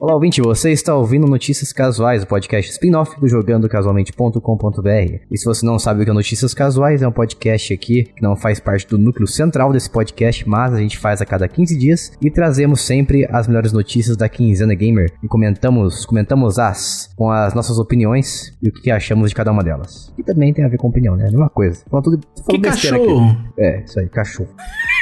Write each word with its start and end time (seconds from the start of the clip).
Olá, 0.00 0.14
ouvinte, 0.14 0.40
você 0.40 0.72
está 0.72 0.94
ouvindo 0.94 1.26
Notícias 1.26 1.74
Casuais, 1.74 2.22
o 2.22 2.26
podcast 2.26 2.70
spin-off 2.70 3.20
do 3.20 3.28
jogandocasualmente.com.br. 3.28 5.24
E 5.30 5.36
se 5.36 5.44
você 5.44 5.66
não 5.66 5.78
sabe 5.78 6.00
o 6.00 6.04
que 6.06 6.10
é 6.10 6.14
Notícias 6.14 6.54
Casuais, 6.54 7.02
é 7.02 7.06
um 7.06 7.12
podcast 7.12 7.74
aqui 7.74 8.04
que 8.04 8.22
não 8.22 8.34
faz 8.34 8.58
parte 8.58 8.88
do 8.88 8.96
núcleo 8.96 9.26
central 9.26 9.74
desse 9.74 9.90
podcast, 9.90 10.48
mas 10.48 10.72
a 10.72 10.78
gente 10.78 10.96
faz 10.96 11.20
a 11.20 11.26
cada 11.26 11.46
15 11.46 11.76
dias 11.76 12.12
e 12.18 12.30
trazemos 12.30 12.80
sempre 12.80 13.28
as 13.30 13.46
melhores 13.46 13.74
notícias 13.74 14.16
da 14.16 14.26
quinzena 14.26 14.74
gamer 14.74 15.12
e 15.22 15.28
comentamos, 15.28 16.06
comentamos 16.06 16.58
as 16.58 17.12
com 17.14 17.30
as 17.30 17.52
nossas 17.52 17.78
opiniões 17.78 18.56
e 18.62 18.70
o 18.70 18.72
que 18.72 18.90
achamos 18.90 19.28
de 19.28 19.34
cada 19.36 19.52
uma 19.52 19.62
delas. 19.62 20.14
E 20.16 20.22
também 20.22 20.54
tem 20.54 20.64
a 20.64 20.68
ver 20.68 20.78
com 20.78 20.88
opinião, 20.88 21.14
né? 21.14 21.24
A 21.24 21.30
mesma 21.30 21.50
coisa. 21.50 21.84
Falando 21.90 22.04
tudo, 22.04 22.26
falando 22.46 22.62
Que 22.62 22.70
cachorro? 22.70 23.32
aqui. 23.32 23.52
É, 23.58 23.84
isso 23.84 24.00
aí, 24.00 24.08
cachorro. 24.08 24.48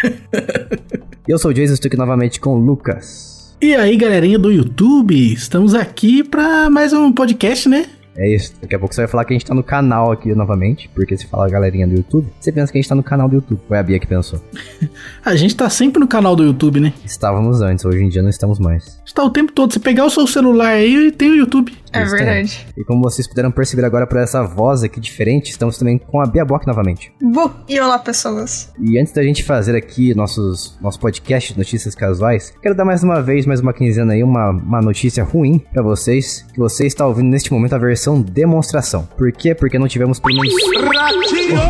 Eu 1.28 1.38
sou 1.38 1.52
o 1.52 1.54
Jason, 1.54 1.74
estou 1.74 1.88
aqui 1.88 1.96
novamente 1.96 2.40
com 2.40 2.50
o 2.50 2.58
Lucas. 2.58 3.37
E 3.60 3.74
aí, 3.74 3.96
galerinha 3.96 4.38
do 4.38 4.52
YouTube, 4.52 5.32
estamos 5.32 5.74
aqui 5.74 6.22
pra 6.22 6.70
mais 6.70 6.92
um 6.92 7.12
podcast, 7.12 7.68
né? 7.68 7.86
É 8.18 8.28
isso. 8.28 8.52
Daqui 8.60 8.74
a 8.74 8.78
pouco 8.78 8.92
você 8.92 9.02
vai 9.02 9.08
falar 9.08 9.24
que 9.24 9.32
a 9.32 9.38
gente 9.38 9.46
tá 9.46 9.54
no 9.54 9.62
canal 9.62 10.10
aqui 10.10 10.34
novamente, 10.34 10.90
porque 10.92 11.16
se 11.16 11.26
fala 11.26 11.48
galerinha 11.48 11.86
do 11.86 11.94
YouTube, 11.94 12.26
você 12.38 12.50
pensa 12.50 12.72
que 12.72 12.78
a 12.78 12.80
gente 12.82 12.88
tá 12.88 12.94
no 12.96 13.02
canal 13.02 13.28
do 13.28 13.36
YouTube. 13.36 13.60
Foi 13.68 13.78
a 13.78 13.82
Bia 13.82 13.98
que 14.00 14.06
pensou. 14.06 14.40
A 15.24 15.36
gente 15.36 15.54
tá 15.54 15.68
sempre 15.70 16.00
no 16.00 16.08
canal 16.08 16.34
do 16.34 16.42
YouTube, 16.42 16.80
né? 16.80 16.92
Estávamos 17.04 17.60
antes, 17.60 17.84
hoje 17.84 18.02
em 18.02 18.08
dia 18.08 18.22
não 18.22 18.30
estamos 18.30 18.58
mais. 18.58 19.00
Está 19.04 19.22
o 19.22 19.30
tempo 19.30 19.52
todo. 19.52 19.72
Você 19.72 19.78
pegar 19.78 20.04
o 20.06 20.10
seu 20.10 20.26
celular 20.26 20.70
aí 20.70 21.08
e 21.08 21.12
tem 21.12 21.30
o 21.30 21.36
YouTube. 21.36 21.72
É 21.92 22.02
Isso 22.02 22.12
verdade. 22.14 22.66
E 22.76 22.84
como 22.84 23.02
vocês 23.02 23.26
puderam 23.26 23.50
perceber 23.50 23.84
agora 23.84 24.06
por 24.06 24.18
essa 24.18 24.42
voz 24.42 24.82
aqui 24.82 25.00
diferente, 25.00 25.50
estamos 25.50 25.78
também 25.78 25.98
com 25.98 26.20
a 26.20 26.26
Bia 26.26 26.44
Bock 26.44 26.66
novamente. 26.66 27.12
Bu! 27.20 27.50
E 27.68 27.80
olá, 27.80 27.98
pessoas. 27.98 28.72
E 28.78 28.98
antes 28.98 29.12
da 29.12 29.22
gente 29.22 29.42
fazer 29.42 29.76
aqui 29.76 30.14
nossos, 30.14 30.76
nosso 30.80 30.98
podcast 31.00 31.52
de 31.52 31.58
notícias 31.58 31.94
casuais, 31.94 32.52
quero 32.62 32.74
dar 32.74 32.84
mais 32.84 33.02
uma 33.02 33.22
vez, 33.22 33.46
mais 33.46 33.60
uma 33.60 33.72
quinzena 33.72 34.12
aí, 34.12 34.22
uma, 34.22 34.50
uma 34.50 34.80
notícia 34.80 35.24
ruim 35.24 35.58
pra 35.72 35.82
vocês, 35.82 36.46
que 36.52 36.58
você 36.58 36.86
está 36.86 37.06
ouvindo 37.06 37.28
neste 37.28 37.52
momento 37.52 37.74
a 37.74 37.78
versão 37.78 38.07
demonstração. 38.20 39.08
Por 39.16 39.30
quê? 39.32 39.54
Porque 39.54 39.78
não 39.78 39.88
tivemos 39.88 40.20
pelo 40.20 40.40
menos... 40.40 40.54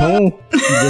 Um, 0.02 0.32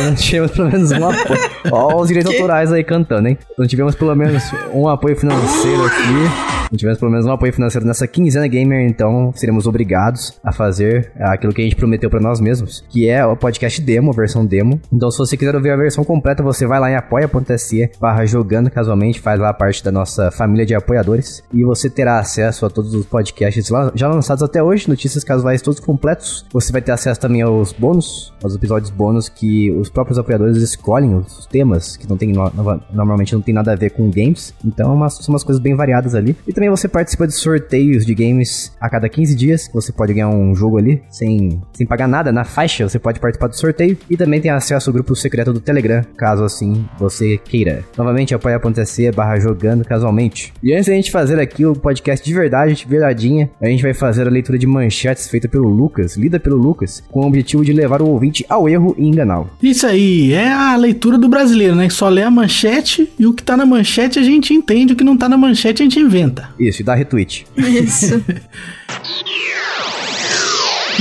não 0.05 0.15
tivemos 0.15 0.51
pelo 0.51 0.71
menos 0.71 0.91
um 0.91 1.09
apoio. 1.09 1.41
Ó 1.71 2.01
os 2.01 2.09
direitos 2.09 2.33
autorais 2.33 2.73
aí 2.73 2.83
cantando, 2.83 3.29
hein? 3.29 3.39
Não 3.57 3.67
tivemos 3.67 3.95
pelo 3.95 4.15
menos 4.15 4.43
um 4.73 4.89
apoio 4.89 5.17
financeiro 5.17 5.85
aqui. 5.85 6.58
Tivemos 6.77 6.99
pelo 6.99 7.11
menos 7.11 7.27
um 7.27 7.33
apoio 7.33 7.53
financeiro 7.53 7.87
nessa 7.87 8.07
quinzena 8.07 8.47
gamer, 8.47 8.87
então 8.89 9.33
seremos 9.35 9.67
obrigados 9.67 10.39
a 10.45 10.53
fazer 10.53 11.13
aquilo 11.19 11.53
que 11.53 11.61
a 11.61 11.65
gente 11.65 11.77
prometeu 11.77 12.11
pra 12.11 12.21
nós 12.21 12.41
mesmos, 12.41 12.85
que 12.89 13.09
é 13.09 13.25
o 13.25 13.37
podcast 13.37 13.81
demo, 13.81 14.13
versão 14.13 14.45
demo. 14.45 14.81
Então, 14.93 15.11
se 15.11 15.19
você 15.19 15.37
quiser 15.37 15.55
ouvir 15.55 15.71
a 15.71 15.77
versão 15.77 16.05
completa, 16.05 16.43
você 16.43 16.67
vai 16.67 16.79
lá 16.79 16.91
em 16.91 16.95
apoia.se 16.97 17.91
barra 18.01 18.25
jogando 18.27 18.71
casualmente, 18.71 19.21
faz 19.21 19.41
lá 19.41 19.53
parte 19.53 19.83
da 19.83 19.91
nossa 19.91 20.31
família 20.31 20.67
de 20.67 20.75
apoiadores 20.75 21.43
e 21.53 21.65
você 21.65 21.89
terá 21.89 22.19
acesso 22.19 22.67
a 22.67 22.71
todos 22.71 22.95
os 22.95 23.07
podcasts 23.07 23.69
lá- 23.71 23.91
já 23.95 24.09
lançados 24.09 24.43
até 24.43 24.63
hoje, 24.63 24.89
notícias 24.89 25.25
casuais 25.25 25.63
todos 25.63 25.81
completos. 25.81 26.45
Você 26.53 26.73
vai 26.73 26.83
ter 26.83 26.93
acesso 26.93 27.21
também 27.21 27.43
aos 27.43 27.73
bônus, 27.73 28.33
aos 28.43 28.55
episódios 28.55 28.91
bônus 28.91 29.29
que 29.29 29.71
os 29.73 29.89
próprios 29.89 30.19
apoiadores 30.19 30.57
escolhem, 30.59 31.15
os 31.15 31.47
temas 31.47 31.97
que 31.97 32.09
não 32.09 32.17
tem 32.17 32.33
no- 32.33 32.51
no- 32.51 32.81
normalmente 32.93 33.35
não 33.35 33.41
tem 33.41 33.55
nada 33.55 33.73
a 33.73 33.77
ver 33.77 33.91
com 33.91 34.11
games. 34.11 34.55
Então, 34.65 35.05
é 35.05 35.09
são 35.09 35.33
umas 35.35 35.45
coisas 35.45 35.63
bem 35.63 35.75
variadas 35.75 36.15
ali. 36.15 36.37
E 36.47 36.53
também 36.59 36.71
você 36.71 36.89
participa 36.89 37.25
de 37.25 37.35
sorteios 37.35 38.05
de 38.05 38.13
games 38.13 38.73
a 38.81 38.91
cada 38.91 39.09
15 39.09 39.37
dias, 39.37 39.71
você 39.73 39.93
pode 39.93 40.13
ganhar 40.13 40.29
um 40.29 40.57
jogo 40.57 40.77
ali 40.77 41.01
sem, 41.09 41.63
sem 41.73 41.87
pagar 41.87 42.09
nada 42.09 42.33
na 42.33 42.43
faixa, 42.43 42.89
você 42.89 42.99
pode 42.99 43.21
participar 43.21 43.47
do 43.47 43.57
sorteio 43.57 43.97
e 44.11 44.17
também 44.17 44.41
tem 44.41 44.51
acesso 44.51 44.91
ao 44.91 44.95
grupo 44.95 45.15
secreto 45.15 45.53
do 45.53 45.61
Telegram, 45.61 46.03
caso 46.17 46.43
assim 46.43 46.85
você 46.99 47.39
queira. 47.39 47.85
Novamente 47.97 48.35
apoia.se 48.35 49.09
barra 49.13 49.39
jogando 49.39 49.85
casualmente. 49.85 50.53
E 50.61 50.75
antes 50.75 50.87
da 50.87 50.95
gente 50.95 51.13
fazer 51.13 51.39
aqui 51.39 51.65
o 51.65 51.77
podcast 51.77 52.27
de 52.27 52.35
verdade, 52.35 52.75
de 52.75 52.89
verdadeinha, 52.89 53.49
a 53.63 53.67
gente 53.69 53.85
vai 53.85 53.95
fazer 53.95 54.27
a 54.27 54.31
leitura 54.31 54.59
de 54.59 54.67
manchetes 54.67 55.29
feita 55.29 55.49
pelo 55.49 55.69
Lucas, 55.69 56.17
lida 56.17 56.41
pelo 56.41 56.57
Lucas, 56.57 57.05
com 57.09 57.21
o 57.21 57.27
objetivo 57.29 57.65
de 57.65 57.73
levar 57.73 58.03
o 58.03 58.09
ouvinte 58.09 58.45
ao 58.49 58.69
erro 58.69 58.97
e 58.99 59.07
enganá-lo. 59.07 59.49
Isso 59.63 59.87
aí 59.87 60.33
é 60.33 60.53
a 60.53 60.75
leitura 60.75 61.17
do 61.17 61.29
brasileiro, 61.29 61.77
né? 61.77 61.87
Que 61.87 61.95
só 61.95 62.09
lê 62.09 62.25
a 62.25 62.31
manchete 62.33 63.09
e 63.17 63.29
o 63.29 63.33
que 63.33 63.45
tá 63.45 63.57
na 63.57 63.65
manchete 63.65 64.19
a 64.19 64.23
gente 64.25 64.53
entende, 64.53 64.95
o 64.95 64.97
que 64.97 65.05
não 65.05 65.17
tá 65.17 65.29
na 65.29 65.39
manchete 65.39 65.83
a 65.83 65.85
gente 65.85 66.01
inventa. 66.01 66.48
Isso, 66.59 66.83
e 66.83 66.85
dá 66.85 66.95
retweet. 66.95 67.47
Isso. 67.57 68.23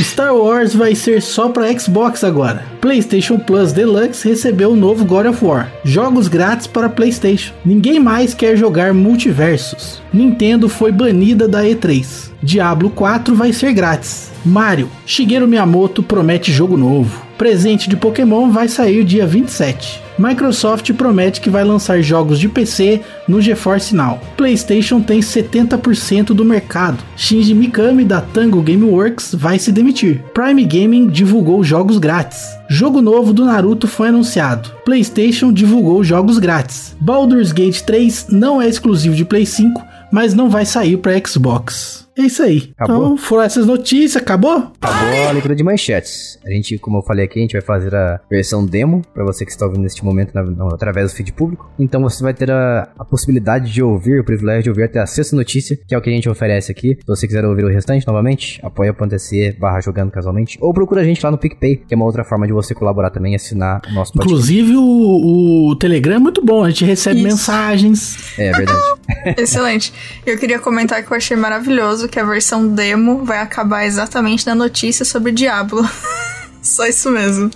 Star 0.04 0.36
Wars 0.36 0.76
vai 0.76 0.94
ser 0.94 1.24
só 1.24 1.50
para 1.50 1.78
Xbox 1.78 2.24
agora. 2.24 2.64
PlayStation 2.80 3.40
Plus 3.40 3.72
Deluxe 3.72 4.28
recebeu 4.30 4.72
o 4.72 4.76
novo 4.76 5.04
God 5.04 5.26
of 5.26 5.44
War. 5.44 5.72
Jogos 5.84 6.28
grátis 6.28 6.68
para 6.68 6.88
PlayStation. 6.88 7.52
Ninguém 7.66 8.00
mais 8.00 8.34
quer 8.36 8.56
jogar 8.56 8.94
multiversos. 8.94 10.00
Nintendo 10.14 10.70
foi 10.70 10.92
banida 10.92 11.48
da 11.48 11.64
E3. 11.64 12.30
Diablo 12.44 12.92
4 12.92 13.36
vai 13.36 13.52
ser 13.52 13.74
grátis. 13.74 14.32
Mario, 14.46 14.88
Shigeru 15.04 15.48
Miyamoto 15.48 16.04
promete 16.04 16.52
jogo 16.52 16.78
novo. 16.78 17.26
Presente 17.36 17.90
de 17.90 17.98
Pokémon 17.98 18.52
vai 18.52 18.68
sair 18.68 19.04
dia 19.04 19.26
27. 19.26 20.07
Microsoft 20.18 20.92
promete 20.94 21.40
que 21.40 21.50
vai 21.50 21.64
lançar 21.64 22.02
jogos 22.02 22.40
de 22.40 22.50
PC 22.50 23.02
no 23.28 23.42
GeForce 23.42 23.96
Now. 23.96 24.20
PlayStation 24.36 25.00
tem 25.00 25.20
70% 25.20 26.28
do 26.28 26.44
mercado. 26.44 27.04
Shinji 27.16 27.54
Mikami 27.54 28.04
da 28.04 28.22
Tango 28.22 28.62
Gameworks 28.62 29.36
vai 29.36 29.60
se 29.60 29.72
demitir. 29.72 30.24
Prime 30.34 30.64
Gaming 30.64 31.08
divulgou 31.08 31.64
jogos 31.64 31.98
grátis. 31.98 32.40
Jogo 32.68 33.02
novo 33.02 33.32
do 33.32 33.46
Naruto 33.46 33.88
foi 33.88 34.08
anunciado. 34.10 34.72
PlayStation 34.84 35.54
divulgou 35.54 36.04
jogos 36.04 36.40
grátis. 36.40 36.96
Baldur's 37.00 37.52
Gate 37.52 37.82
3 37.82 38.28
não 38.30 38.62
é 38.62 38.68
exclusivo 38.68 39.16
de 39.16 39.24
Play 39.24 39.46
5, 39.46 39.82
mas 40.12 40.34
não 40.34 40.50
vai 40.50 40.66
sair 40.66 40.98
para 40.98 41.20
Xbox. 41.26 42.07
É 42.18 42.22
isso 42.24 42.42
aí. 42.44 42.72
Acabou? 42.78 42.96
Então 43.06 43.18
foram 43.18 43.44
essas 43.44 43.66
notícias. 43.66 44.22
Acabou? 44.22 44.72
Acabou 44.82 45.28
a 45.28 45.32
leitura 45.32 45.56
de 45.56 45.64
manchetes. 45.64 46.40
A 46.46 46.50
gente, 46.50 46.78
como 46.78 46.98
eu 46.98 47.02
falei 47.04 47.26
aqui, 47.26 47.40
a 47.40 47.42
gente 47.42 47.54
vai 47.54 47.62
fazer 47.62 47.94
a 47.96 48.20
versão 48.30 48.66
demo 48.66 49.02
pra 49.14 49.24
você 49.24 49.46
que 49.46 49.52
está 49.52 49.66
ouvindo 49.66 49.84
neste 49.84 50.04
momento 50.04 50.34
na- 50.34 50.44
no- 50.44 50.74
através 50.74 51.12
do 51.12 51.16
feed 51.16 51.32
público. 51.34 51.70
Então 51.80 52.02
você 52.02 52.24
vai 52.24 52.34
ter 52.34 52.50
a, 52.52 52.90
a 52.98 53.06
possibilidade 53.06 53.72
de 53.72 53.84
ouvir, 53.84 54.20
o 54.20 54.24
privilégio 54.24 54.64
de 54.64 54.70
ouvir 54.70 54.84
até 54.84 55.00
a 55.00 55.06
sexta 55.06 55.36
notícia, 55.36 55.78
que 55.88 55.94
é 55.94 55.98
o 55.98 56.02
que 56.02 56.10
a 56.10 56.14
gente 56.14 56.28
oferece 56.30 56.72
aqui. 56.72 56.98
Se 57.00 57.06
você 57.08 57.28
quiser 57.28 57.46
ouvir 57.46 57.64
o 57.66 57.70
restante 57.70 58.06
novamente, 58.08 58.60
apoia.se 58.64 59.52
barra 59.60 59.80
jogando 59.82 60.12
casualmente. 60.12 60.58
Ou 60.62 60.74
procura 60.74 61.02
a 61.02 61.04
gente 61.04 61.24
lá 61.24 61.30
no 61.32 61.38
PicPay, 61.38 61.78
que 61.88 61.94
é 61.94 61.96
uma 61.96 62.06
outra 62.06 62.24
forma 62.24 62.48
de 62.48 62.54
você 62.54 62.74
colaborar 62.74 63.10
também 63.12 63.34
e 63.34 63.36
assinar 63.36 63.82
o 63.90 63.94
nosso 63.94 64.14
podcast. 64.14 64.34
Inclusive 64.34 64.76
o, 64.76 65.70
o 65.72 65.76
Telegram 65.76 66.16
é 66.16 66.20
muito 66.20 66.44
bom. 66.44 66.64
A 66.64 66.70
gente 66.70 66.84
recebe 66.86 67.18
Isso. 67.20 67.28
mensagens. 67.28 68.40
É 68.40 68.52
verdade. 68.52 68.80
Excelente. 69.38 69.94
Eu 70.26 70.38
queria 70.38 70.60
comentar 70.60 71.04
que 71.04 71.12
eu 71.12 71.18
achei 71.18 71.38
maravilhoso 71.38 72.07
que 72.08 72.20
a 72.20 72.24
versão 72.24 72.68
demo 72.68 73.24
vai 73.24 73.40
acabar 73.40 73.86
exatamente 73.86 74.46
na 74.46 74.56
notícia 74.56 75.06
sobre 75.06 75.32
Diablo. 75.32 75.88
Só 76.62 76.86
isso 76.86 77.10
mesmo. 77.12 77.50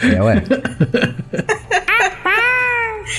É, 0.00 0.22
ué. 0.22 0.42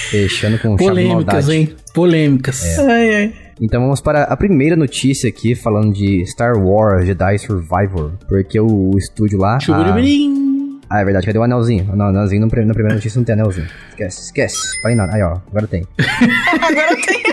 Fechando 0.10 0.60
com 0.60 0.76
Polêmicas, 0.76 1.50
hein? 1.50 1.76
Polêmicas. 1.94 2.80
Ai, 2.80 3.16
ai. 3.16 3.34
Então 3.60 3.82
vamos 3.82 4.00
para 4.02 4.24
a 4.24 4.38
primeira 4.38 4.76
notícia 4.76 5.28
aqui, 5.30 5.56
falando 5.56 5.92
de 5.94 6.24
Star 6.28 6.58
Wars 6.58 7.06
Jedi 7.06 7.40
Survivor. 7.40 8.12
Porque 8.28 8.60
o, 8.60 8.92
o 8.94 8.98
estúdio 8.98 9.40
lá. 9.40 9.58
a-. 9.58 9.96
Ah, 10.90 11.02
é 11.02 11.04
verdade, 11.06 11.26
cadê 11.26 11.38
o 11.38 11.44
anelzinho? 11.44 11.90
Não, 11.96 12.06
anelzinho 12.06 12.42
na 12.42 12.48
primeira 12.48 12.94
notícia 12.94 13.20
não 13.20 13.26
tem 13.26 13.34
anelzinho. 13.34 13.68
Esquece, 13.90 14.22
esquece. 14.22 14.82
Falei 14.82 14.96
nada. 14.96 15.14
Aí, 15.14 15.22
ó, 15.22 15.38
agora 15.50 15.68
tem. 15.68 15.86
Agora 16.62 16.96
tem. 17.06 17.24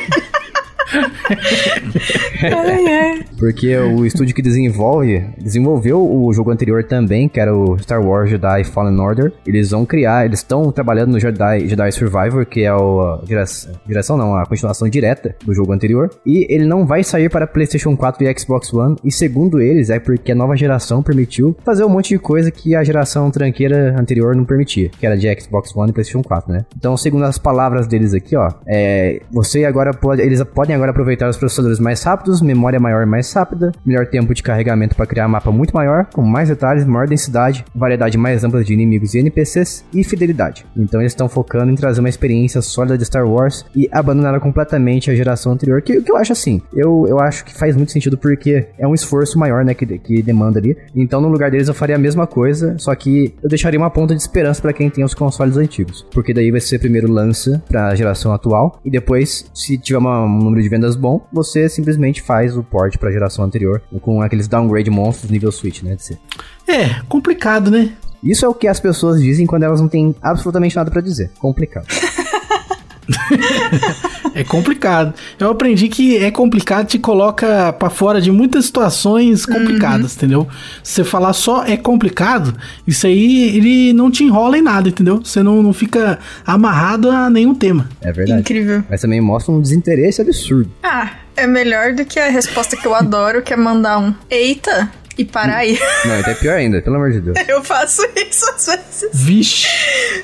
Porque 3.39 3.77
o 3.77 4.07
estúdio 4.07 4.35
que 4.35 4.43
desenvolve, 4.43 5.25
desenvolveu 5.39 6.01
o 6.01 6.33
jogo 6.33 6.51
anterior 6.51 6.85
também, 6.85 7.29
que 7.29 7.41
era 7.41 7.55
o 7.55 7.79
Star 7.79 8.03
Wars 8.05 8.31
Jedi 8.31 8.65
Fallen 8.65 8.99
Order. 8.99 9.33
Eles 9.47 9.71
vão 9.71 9.85
criar, 9.85 10.25
eles 10.25 10.41
estão 10.41 10.71
trabalhando 10.73 11.13
no 11.13 11.21
Jedi, 11.21 11.69
Jedi 11.69 11.93
Survivor, 11.93 12.47
que 12.47 12.63
é 12.63 12.69
a 12.69 12.77
direção, 13.25 13.73
direção 13.87 14.17
não, 14.17 14.35
a 14.37 14.47
continuação 14.47 14.89
direta 14.89 15.35
do 15.45 15.55
jogo 15.55 15.73
anterior. 15.73 16.11
E 16.25 16.47
ele 16.49 16.65
não 16.65 16.87
vai 16.87 17.03
sair 17.03 17.29
para 17.29 17.47
PlayStation 17.47 17.97
4 17.97 18.25
e 18.25 18.39
Xbox 18.39 18.73
One. 18.73 18.97
E 19.05 19.11
segundo 19.11 19.61
eles, 19.61 19.91
é 19.91 19.99
porque 19.99 20.33
a 20.33 20.35
nova 20.35 20.57
geração 20.57 21.03
permitiu 21.03 21.57
fazer 21.65 21.85
um 21.85 21.89
monte 21.89 22.11
de 22.11 22.19
coisa 22.19 22.51
que 22.51 22.75
a 22.75 22.85
geração 22.85 23.31
tranqueira 23.31 23.95
anterior 23.99 24.35
não 24.35 24.45
permitia, 24.45 24.89
que 24.89 25.07
era 25.07 25.17
de 25.17 25.41
Xbox 25.41 25.75
One 25.75 25.91
e 25.91 25.93
PlayStation 25.93 26.23
4, 26.23 26.53
né? 26.53 26.65
Então, 26.77 26.97
segundo 26.97 27.25
as 27.25 27.39
palavras 27.39 27.87
deles 27.87 28.15
aqui, 28.15 28.37
ó, 28.37 28.51
é, 28.67 29.21
você 29.31 29.65
agora 29.65 29.93
pode, 29.93 30.23
eles 30.23 30.43
podem 30.45 30.75
agora 30.75 30.84
aproveitar 30.91 31.29
os 31.29 31.37
processadores 31.37 31.79
mais 31.79 32.03
rápidos, 32.03 32.41
memória 32.43 32.79
maior 32.81 33.03
e 33.03 33.07
mais 33.07 33.33
rápida, 33.33 33.73
melhor 33.85 34.07
tempo 34.07 34.35
de 34.35 34.43
carregamento 34.43 34.95
para 34.97 35.07
criar 35.07 35.29
mapa 35.29 35.51
muito 35.51 35.73
maior, 35.75 36.07
com 36.13 36.23
mais 36.23 36.49
detalhes, 36.49 36.85
maior 36.85 37.07
densidade, 37.07 37.65
variedade 37.75 38.17
mais 38.19 38.45
ampla 38.45 38.63
de 38.65 38.73
inimigos 38.73 39.15
e 39.15 39.19
NPCs 39.19 39.85
e 39.93 40.05
fidelidade. 40.05 40.65
Então 40.77 41.01
eles 41.01 41.13
estão 41.13 41.29
focando 41.29 41.71
em 41.73 41.75
trazer 41.75 42.01
uma 42.01 42.09
experiência 42.09 42.61
sólida 42.63 42.97
de 42.99 43.05
Star 43.05 43.27
Wars 43.29 43.65
e 43.75 43.89
abandonaram 43.93 44.41
completamente 44.41 45.11
a 45.11 45.15
geração 45.15 45.53
anterior, 45.53 45.81
que, 45.83 46.01
que 46.01 46.11
eu 46.11 46.17
acho 46.17 46.33
assim, 46.33 46.61
eu, 46.75 47.07
eu 47.09 47.21
acho 47.21 47.45
que 47.45 47.55
faz 47.57 47.77
muito 47.77 47.93
sentido 47.93 48.17
porque 48.19 48.69
é 48.79 48.87
um 48.87 48.95
esforço 48.95 49.39
maior, 49.39 49.65
né, 49.65 49.75
que, 49.75 49.87
que 49.99 50.23
demanda 50.23 50.59
ali. 50.59 50.77
Então 50.95 51.21
no 51.21 51.29
lugar 51.29 51.51
deles 51.51 51.69
eu 51.69 51.75
faria 51.75 51.97
a 51.97 51.99
mesma 51.99 52.27
coisa, 52.27 52.77
só 52.79 52.95
que 52.95 53.35
eu 53.43 53.49
deixaria 53.49 53.79
uma 53.79 53.91
ponta 53.91 54.15
de 54.15 54.21
esperança 54.21 54.61
para 54.63 54.73
quem 54.73 54.91
tem 54.91 55.05
os 55.05 55.15
consoles 55.15 55.57
antigos, 55.57 56.07
porque 56.13 56.33
daí 56.35 56.51
vai 56.51 56.61
ser 56.61 56.79
primeiro 56.79 57.11
lança 57.11 57.63
para 57.69 57.89
a 57.89 57.95
geração 57.95 58.33
atual 58.33 58.81
e 58.85 58.91
depois, 58.91 59.51
se 59.55 59.79
tiver 59.79 59.99
uma- 59.99 60.25
um 60.25 60.39
número 60.39 60.63
de 60.65 60.71
vendas 60.71 60.97
bom, 60.97 61.25
você 61.33 61.69
simplesmente 61.69 62.23
faz 62.23 62.57
o 62.57 62.63
port 62.63 62.97
pra 62.99 63.13
geração 63.13 63.45
anterior 63.45 63.83
com 64.01 64.21
aqueles 64.21 64.49
downgrade 64.49 64.91
monstros 64.91 65.31
nível 65.31 65.53
Switch, 65.53 65.83
né? 65.83 65.95
De 65.95 66.03
ser. 66.03 66.19
É, 66.67 67.01
complicado, 67.09 67.71
né? 67.71 67.93
Isso 68.23 68.45
é 68.45 68.49
o 68.49 68.55
que 68.55 68.67
as 68.67 68.81
pessoas 68.81 69.21
dizem 69.21 69.47
quando 69.47 69.65
elas 69.65 69.81
não 69.81 69.89
têm 69.89 70.15
absolutamente 70.23 70.75
nada 70.75 70.91
pra 70.91 71.03
dizer. 71.03 71.31
Complicado. 71.39 71.87
É 74.35 74.43
complicado. 74.43 75.15
Eu 75.39 75.51
aprendi 75.51 75.89
que 75.89 76.17
é 76.17 76.31
complicado, 76.31 76.87
te 76.87 76.99
coloca 76.99 77.73
pra 77.75 77.89
fora 77.91 78.21
de 78.21 78.31
muitas 78.31 78.67
situações 78.67 79.47
complicadas, 79.47 80.17
entendeu? 80.17 80.49
Se 80.83 80.95
você 80.95 81.05
falar 81.05 81.33
só 81.33 81.65
é 81.65 81.77
complicado, 81.77 82.55
isso 82.87 83.07
aí 83.07 83.57
ele 83.57 83.93
não 83.93 84.11
te 84.11 84.25
enrola 84.25 84.59
em 84.59 84.63
nada, 84.63 84.89
entendeu? 84.89 85.21
Você 85.25 85.43
não, 85.43 85.63
não 85.63 85.73
fica 85.73 86.19
amarrado 86.47 87.11
a 87.11 87.31
nenhum 87.31 87.55
tema. 87.55 87.89
É 88.01 88.13
verdade. 88.13 88.41
Incrível. 88.41 88.85
Mas 88.91 89.01
também 89.01 89.21
mostra 89.21 89.53
um 89.53 89.61
desinteresse 89.61 90.21
absurdo. 90.21 90.71
Ah, 90.83 91.11
é 91.37 91.47
melhor 91.47 91.93
do 91.95 92.05
que 92.05 92.19
a 92.19 92.29
resposta 92.29 92.77
que 92.77 92.87
eu 92.87 92.95
adoro, 92.95 93.43
que 93.43 93.53
é 93.53 93.57
mandar 93.57 93.99
um 93.99 94.15
eita 94.31 94.91
e 95.17 95.25
parar 95.25 95.59
aí. 95.59 95.79
Não, 96.05 96.19
então 96.19 96.33
é 96.33 96.37
pior 96.37 96.57
ainda, 96.57 96.83
pelo 96.83 96.97
amor 96.97 97.13
de 97.13 97.21
Deus. 97.21 97.37
Eu 97.49 97.63
faço 97.63 98.03
isso 98.17 98.45
às 98.51 98.67
vezes. 98.67 99.11
Vixe. 99.13 99.69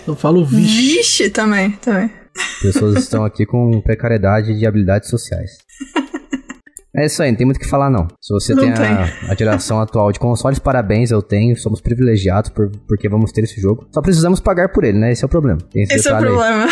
Eu 0.07 0.17
falo 0.17 0.45
vixe. 0.45 0.97
Vixe, 0.97 1.31
também, 1.31 1.71
também. 1.81 2.11
Pessoas 2.63 2.97
estão 2.97 3.25
aqui 3.25 3.47
com 3.47 3.81
precariedade 3.81 4.59
de 4.59 4.67
habilidades 4.67 5.09
sociais. 5.09 5.59
É 6.95 7.07
isso 7.07 7.23
aí, 7.23 7.31
não 7.31 7.39
tem 7.39 7.47
muito 7.47 7.57
o 7.59 7.61
que 7.61 7.69
falar 7.69 7.89
não. 7.89 8.09
Se 8.21 8.33
você 8.35 8.53
Não 8.53 8.65
tem, 8.65 8.75
tem. 8.75 8.91
A, 8.91 9.09
a 9.31 9.35
geração 9.37 9.81
atual 9.81 10.11
de 10.11 10.19
consoles, 10.19 10.59
parabéns, 10.59 11.13
eu 11.13 11.23
tenho. 11.23 11.57
Somos 11.57 11.81
privilegiados 11.81 12.51
por, 12.51 12.69
porque 12.89 13.09
vamos 13.09 13.31
ter 13.31 13.45
esse 13.45 13.61
jogo. 13.61 13.87
Só 13.95 14.03
precisamos 14.03 14.41
pagar 14.41 14.71
por 14.71 14.83
ele, 14.83 14.99
né? 14.99 15.13
Esse 15.13 15.23
é 15.25 15.27
o 15.27 15.29
problema. 15.29 15.59
Tem 15.71 15.85
Esse 15.85 16.09
é 16.09 16.13
o 16.13 16.17
aí. 16.17 16.25
problema. 16.25 16.67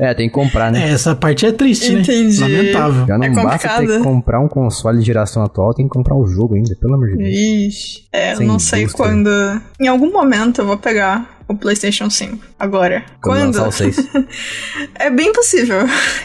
É, 0.00 0.14
tem 0.14 0.28
que 0.28 0.34
comprar, 0.34 0.72
né? 0.72 0.88
É, 0.88 0.92
essa 0.92 1.14
parte 1.14 1.46
é 1.46 1.52
triste, 1.52 1.92
Entendi. 1.92 2.40
né? 2.40 2.48
Lamentável. 2.48 3.06
Já 3.06 3.16
não 3.18 3.24
é 3.24 3.30
basta 3.30 3.68
ter 3.78 3.86
que 3.86 3.98
comprar 4.00 4.40
um 4.40 4.48
console 4.48 4.98
de 4.98 5.04
geração 5.06 5.44
atual, 5.44 5.72
tem 5.72 5.86
que 5.86 5.92
comprar 5.92 6.16
o 6.16 6.26
jogo 6.26 6.56
ainda, 6.56 6.74
pelo 6.80 6.94
amor 6.94 7.10
de 7.10 7.16
Deus. 7.18 7.30
Ixi. 7.30 8.04
É, 8.12 8.32
eu 8.32 8.36
Sem 8.38 8.46
não 8.48 8.58
sei 8.58 8.82
indústria. 8.82 9.06
quando. 9.06 9.30
Em 9.80 9.86
algum 9.86 10.10
momento 10.10 10.60
eu 10.60 10.66
vou 10.66 10.76
pegar 10.76 11.31
o 11.52 11.56
PlayStation 11.56 12.08
5. 12.10 12.38
Agora. 12.58 13.04
Quando 13.22 13.54
Quando? 13.56 13.68
o 13.68 13.72
6. 13.72 13.96
É 14.94 15.10
bem 15.10 15.32
possível. 15.32 15.78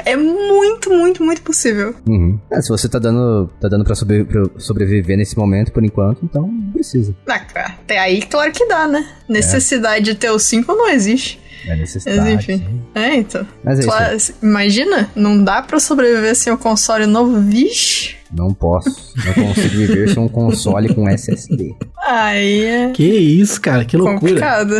É 0.05 0.15
muito, 0.15 0.89
muito, 0.89 1.23
muito 1.23 1.41
possível. 1.41 1.95
Uhum. 2.07 2.39
É, 2.51 2.61
se 2.61 2.69
você 2.69 2.87
tá 2.89 2.99
dando, 2.99 3.49
tá 3.59 3.67
dando 3.67 3.83
pra, 3.83 3.95
sobre- 3.95 4.23
pra 4.23 4.43
sobreviver 4.57 5.17
nesse 5.17 5.37
momento, 5.37 5.71
por 5.71 5.83
enquanto, 5.83 6.19
então 6.23 6.43
não 6.47 6.71
precisa. 6.71 7.15
Ah, 7.27 7.39
cara, 7.39 7.75
Até 7.83 7.97
aí, 7.99 8.21
claro 8.21 8.51
que 8.51 8.65
dá, 8.67 8.87
né? 8.87 9.07
Necessidade 9.27 10.05
de 10.05 10.15
ter 10.15 10.29
o 10.31 10.39
5 10.39 10.73
não 10.73 10.89
existe. 10.89 11.39
É 11.65 11.75
necessidade. 11.75 12.19
Mas 12.21 12.33
enfim. 12.33 12.81
É, 12.95 13.15
então. 13.15 13.45
Mas 13.63 13.79
é 13.79 13.81
isso 13.81 13.89
Claro, 13.89 14.11
aí. 14.13 14.19
imagina, 14.41 15.09
não 15.15 15.43
dá 15.43 15.61
pra 15.61 15.79
sobreviver 15.79 16.35
sem 16.35 16.53
o 16.53 16.57
console 16.57 17.05
novo, 17.05 17.39
vixe. 17.41 18.15
Não 18.35 18.53
posso. 18.53 19.13
Não 19.25 19.33
consigo 19.45 19.75
viver 19.77 20.09
sem 20.09 20.21
um 20.21 20.27
console 20.27 20.93
com 20.93 21.07
SSD. 21.09 21.75
Aí 22.05 22.63
é 22.65 22.89
Que 22.91 23.03
isso, 23.05 23.59
cara, 23.61 23.85
que 23.85 23.95
loucura. 23.97 24.19
complicado. 24.19 24.73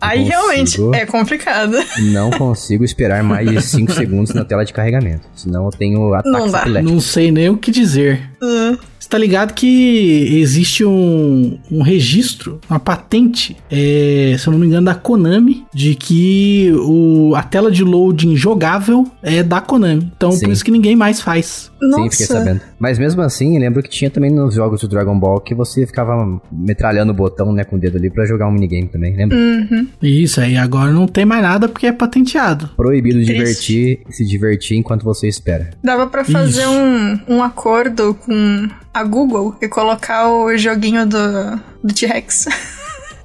Aí 0.00 0.18
consigo. 0.20 0.30
realmente 0.30 0.80
é 0.94 1.06
complicado. 1.06 1.76
Não 2.12 2.30
consigo 2.30 2.84
esperar 2.84 3.22
mais 3.22 3.48
de 3.50 3.60
5 3.60 3.92
segundos 3.92 4.32
na 4.32 4.44
tela 4.44 4.64
de 4.64 4.72
carregamento. 4.72 5.22
Senão 5.34 5.64
eu 5.66 5.70
tenho 5.70 6.14
ataques 6.14 6.32
Não 6.32 6.50
dá. 6.50 6.82
Não 6.82 7.00
sei 7.00 7.30
nem 7.32 7.48
o 7.50 7.56
que 7.56 7.70
dizer. 7.70 8.22
Hum, 8.42 8.76
Você 8.98 9.08
tá 9.08 9.18
ligado 9.18 9.54
que 9.54 10.38
existe 10.40 10.84
um, 10.84 11.58
um 11.70 11.82
registro, 11.82 12.60
uma 12.70 12.78
patente, 12.78 13.56
é, 13.70 14.36
se 14.38 14.46
eu 14.46 14.52
não 14.52 14.58
me 14.60 14.66
engano, 14.66 14.86
da 14.86 14.94
Konami, 14.94 15.64
de 15.74 15.94
que 15.96 16.72
o, 16.76 17.34
a 17.34 17.42
tela 17.42 17.70
de 17.70 17.82
loading 17.82 18.36
jogável 18.36 19.04
é 19.22 19.42
da 19.42 19.60
Konami. 19.60 20.12
Então 20.16 20.30
Sim. 20.32 20.44
por 20.46 20.52
isso 20.52 20.64
que 20.64 20.70
ninguém 20.70 20.94
mais 20.94 21.20
faz. 21.20 21.70
Sim, 21.80 22.10
fiquei 22.10 22.26
Nossa. 22.26 22.26
sabendo. 22.26 22.60
Mas 22.78 22.98
mesmo 22.98 23.22
assim, 23.22 23.54
eu 23.56 23.60
lembro 23.60 23.82
que 23.82 23.88
tinha 23.88 24.10
também 24.10 24.30
nos 24.30 24.54
jogos 24.54 24.80
do 24.80 24.88
Dragon 24.88 25.18
Ball 25.18 25.40
que 25.40 25.54
você 25.54 25.86
ficava 25.86 26.40
metralhando 26.52 27.12
o 27.12 27.14
botão, 27.14 27.52
né, 27.52 27.64
com 27.64 27.76
o 27.76 27.78
dedo 27.78 27.96
ali 27.98 28.10
pra 28.10 28.24
jogar 28.24 28.46
um 28.46 28.52
minigame 28.52 28.88
também, 28.88 29.16
lembra? 29.16 29.36
Uhum. 29.36 29.88
Isso 30.02 30.40
aí, 30.40 30.56
agora 30.56 30.90
não 30.92 31.06
tem 31.06 31.24
mais 31.24 31.42
nada 31.42 31.68
porque 31.68 31.86
é 31.86 31.92
patenteado. 31.92 32.68
Proibido 32.76 33.16
Triste. 33.16 33.32
divertir 33.32 34.00
se 34.10 34.24
divertir 34.24 34.76
enquanto 34.78 35.04
você 35.04 35.26
espera. 35.26 35.70
Dava 35.82 36.06
pra 36.06 36.24
fazer 36.24 36.62
Isso. 36.62 36.70
um, 36.70 37.36
um 37.36 37.42
acordo 37.42 38.14
com 38.14 38.68
a 38.94 39.04
Google 39.04 39.56
e 39.60 39.68
colocar 39.68 40.28
o 40.28 40.56
joguinho 40.56 41.06
do, 41.06 41.56
do 41.82 41.94
T-Rex. 41.94 42.46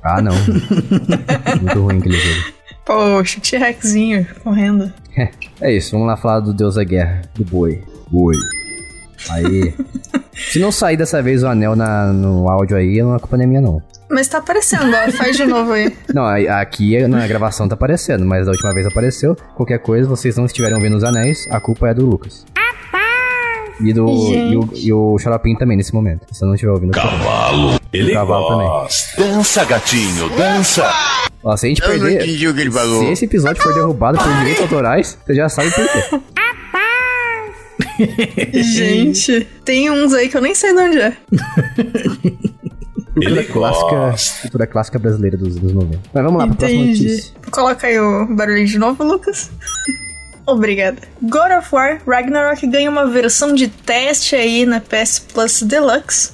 Ah, 0.06 0.22
não. 0.22 0.34
Muito 1.62 1.82
ruim 1.82 1.98
aquele 2.00 2.18
jogo. 2.18 2.54
Poxa, 2.86 3.40
T-Rexinho 3.40 4.28
correndo. 4.44 4.92
É 5.62 5.72
isso, 5.72 5.92
vamos 5.92 6.08
lá 6.08 6.18
falar 6.18 6.42
do 6.42 6.54
Deus 6.54 6.76
da 6.76 6.84
Guerra, 6.84 7.22
do 7.36 7.46
boi. 7.46 7.82
Boi. 8.12 8.36
Aí. 9.30 9.74
Se 10.34 10.60
não 10.60 10.72
sair 10.72 10.98
dessa 10.98 11.22
vez 11.22 11.44
o 11.44 11.48
anel 11.48 11.76
na- 11.76 12.12
no 12.12 12.50
áudio 12.50 12.76
aí, 12.78 13.00
a 13.00 13.20
culpa 13.20 13.38
não 13.38 13.44
é 13.44 13.48
minha, 13.48 13.62
não. 13.62 13.82
Mas 14.10 14.28
tá 14.28 14.38
aparecendo, 14.40 14.92
ó. 14.96 15.12
Faz 15.12 15.36
de 15.38 15.46
novo 15.46 15.72
aí. 15.72 15.92
Não, 16.14 16.24
aqui 16.28 17.08
na 17.08 17.26
gravação 17.26 17.68
tá 17.68 17.74
aparecendo, 17.74 18.24
mas 18.26 18.46
da 18.46 18.52
última 18.52 18.72
vez 18.74 18.86
apareceu. 18.86 19.36
Qualquer 19.56 19.80
coisa, 19.80 20.08
vocês 20.08 20.38
não 20.38 20.46
estiverem 20.46 20.80
vendo 20.80 20.98
os 20.98 21.04
anéis, 21.04 21.48
a 21.50 21.60
culpa 21.60 21.90
é 21.90 21.94
do 21.96 22.06
Lucas. 22.06 22.46
E 23.82 23.92
do 23.92 24.06
e 24.08 24.56
o, 24.56 24.70
e 24.76 24.94
o 24.94 25.18
Xaropim 25.18 25.56
também 25.56 25.76
nesse 25.76 25.94
momento. 25.96 26.28
Se 26.32 26.40
você 26.40 26.46
não 26.46 26.54
estiver 26.54 26.72
ouvindo. 26.72 26.92
Cavalo. 26.92 27.80
Ele 27.92 28.14
cavalo 28.14 28.48
também. 28.50 28.68
gosta. 28.68 29.22
Dança, 29.24 29.66
gatinho, 29.66 30.30
dança. 30.38 30.88
Ó, 31.44 31.58
se 31.58 31.66
a 31.66 31.70
gente 31.70 31.82
Eu 31.82 31.88
perder. 31.90 32.22
entendi 32.24 32.48
o 32.48 32.54
que 32.54 32.62
ele 32.62 32.72
falou. 32.72 33.00
Se 33.06 33.12
esse 33.14 33.26
episódio 33.26 33.64
for 33.64 33.74
derrubado 33.74 34.20
por 34.20 34.32
direitos 34.38 34.62
autorais, 34.62 35.18
você 35.26 35.34
já 35.34 35.50
sabe 35.50 35.72
por 35.72 35.88
quê. 35.92 36.20
Gente, 38.54 39.48
tem 39.64 39.90
uns 39.90 40.14
aí 40.14 40.30
que 40.30 40.38
eu 40.38 40.42
nem 40.42 40.56
sei 40.56 40.74
de 40.74 40.80
onde 40.80 41.00
é. 41.00 41.18
Cultura 43.14 43.44
clássica, 43.44 44.42
cultura 44.42 44.68
clássica 44.68 45.00
brasileira 45.00 45.38
dos 45.38 45.58
anos 45.58 45.74
90. 45.74 46.00
Mas 46.14 46.24
vamos 46.24 46.40
lá 46.40 46.48
pra 46.48 46.56
próxima 46.56 46.86
notícia. 46.86 47.34
Coloca 47.52 47.88
aí 47.88 48.00
o 48.00 48.26
barulhinho 48.36 48.68
de 48.68 48.80
novo, 48.80 49.04
Lucas. 49.04 49.52
Obrigada. 50.46 50.98
God 51.22 51.52
of 51.58 51.70
War 51.74 52.02
Ragnarok 52.06 52.66
ganha 52.68 52.90
uma 52.90 53.06
versão 53.08 53.54
de 53.54 53.68
teste 53.68 54.36
aí 54.36 54.66
na 54.66 54.82
PS 54.82 55.20
Plus 55.20 55.62
Deluxe. 55.62 56.32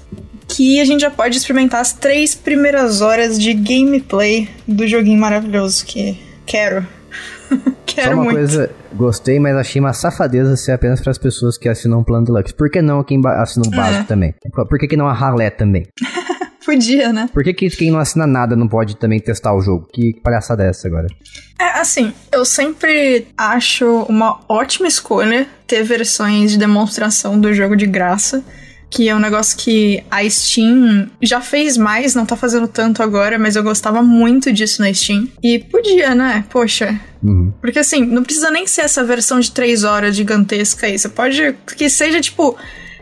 Que 0.47 0.79
a 0.79 0.85
gente 0.85 1.01
já 1.01 1.11
pode 1.11 1.37
experimentar 1.37 1.79
as 1.79 1.93
três 1.93 2.33
primeiras 2.33 3.01
horas 3.01 3.37
de 3.37 3.53
gameplay 3.53 4.49
do 4.67 4.87
joguinho 4.87 5.19
maravilhoso 5.19 5.85
que 5.85 6.19
quero. 6.45 6.87
Só 7.49 7.57
quero 7.85 8.13
uma 8.15 8.23
muito. 8.23 8.37
coisa, 8.37 8.71
gostei, 8.93 9.39
mas 9.39 9.55
achei 9.55 9.79
uma 9.79 9.93
safadeza 9.93 10.55
ser 10.55 10.71
apenas 10.73 11.01
para 11.01 11.11
as 11.11 11.17
pessoas 11.17 11.57
que 11.57 11.69
assinam 11.69 11.99
o 11.99 12.05
plano 12.05 12.25
deluxe. 12.25 12.53
Por 12.53 12.69
que 12.69 12.81
não 12.81 13.03
quem 13.03 13.21
assina 13.25 13.65
o 13.67 13.71
básico 13.71 14.01
É. 14.03 14.05
também? 14.05 14.33
Por 14.53 14.79
que, 14.79 14.87
que 14.87 14.97
não 14.97 15.07
a 15.07 15.13
ralé 15.13 15.49
também? 15.49 15.85
Podia, 16.65 17.11
né? 17.11 17.27
Por 17.33 17.43
que, 17.43 17.51
que 17.53 17.69
quem 17.69 17.89
não 17.89 17.97
assina 17.99 18.27
nada 18.27 18.55
não 18.55 18.67
pode 18.67 18.95
também 18.97 19.19
testar 19.19 19.55
o 19.55 19.61
jogo? 19.61 19.87
Que 19.91 20.13
palhaçada 20.21 20.63
é 20.63 20.69
essa 20.69 20.87
agora? 20.87 21.07
É, 21.59 21.79
assim, 21.79 22.13
eu 22.31 22.45
sempre 22.45 23.25
acho 23.35 24.03
uma 24.03 24.39
ótima 24.47 24.87
escolha 24.87 25.47
ter 25.65 25.81
versões 25.83 26.51
de 26.51 26.59
demonstração 26.59 27.39
do 27.39 27.51
jogo 27.53 27.75
de 27.75 27.87
graça. 27.87 28.43
Que 28.89 29.07
é 29.07 29.15
um 29.15 29.19
negócio 29.19 29.57
que 29.57 30.03
a 30.09 30.27
Steam 30.27 31.09
já 31.21 31.39
fez 31.41 31.77
mais, 31.77 32.15
não 32.15 32.25
tá 32.25 32.35
fazendo 32.35 32.67
tanto 32.67 33.03
agora, 33.03 33.37
mas 33.37 33.55
eu 33.55 33.61
gostava 33.61 34.01
muito 34.01 34.51
disso 34.51 34.81
na 34.81 34.91
Steam. 34.93 35.27
E 35.43 35.59
podia, 35.59 36.15
né? 36.15 36.43
Poxa. 36.49 36.99
Uhum. 37.21 37.53
Porque 37.61 37.79
assim, 37.79 38.03
não 38.05 38.23
precisa 38.23 38.49
nem 38.49 38.65
ser 38.65 38.81
essa 38.81 39.03
versão 39.03 39.39
de 39.39 39.51
3 39.51 39.83
horas 39.83 40.15
gigantesca 40.15 40.87
aí. 40.87 40.97
Você 40.97 41.09
pode 41.09 41.55
que 41.77 41.89
seja 41.89 42.19
tipo 42.19 42.57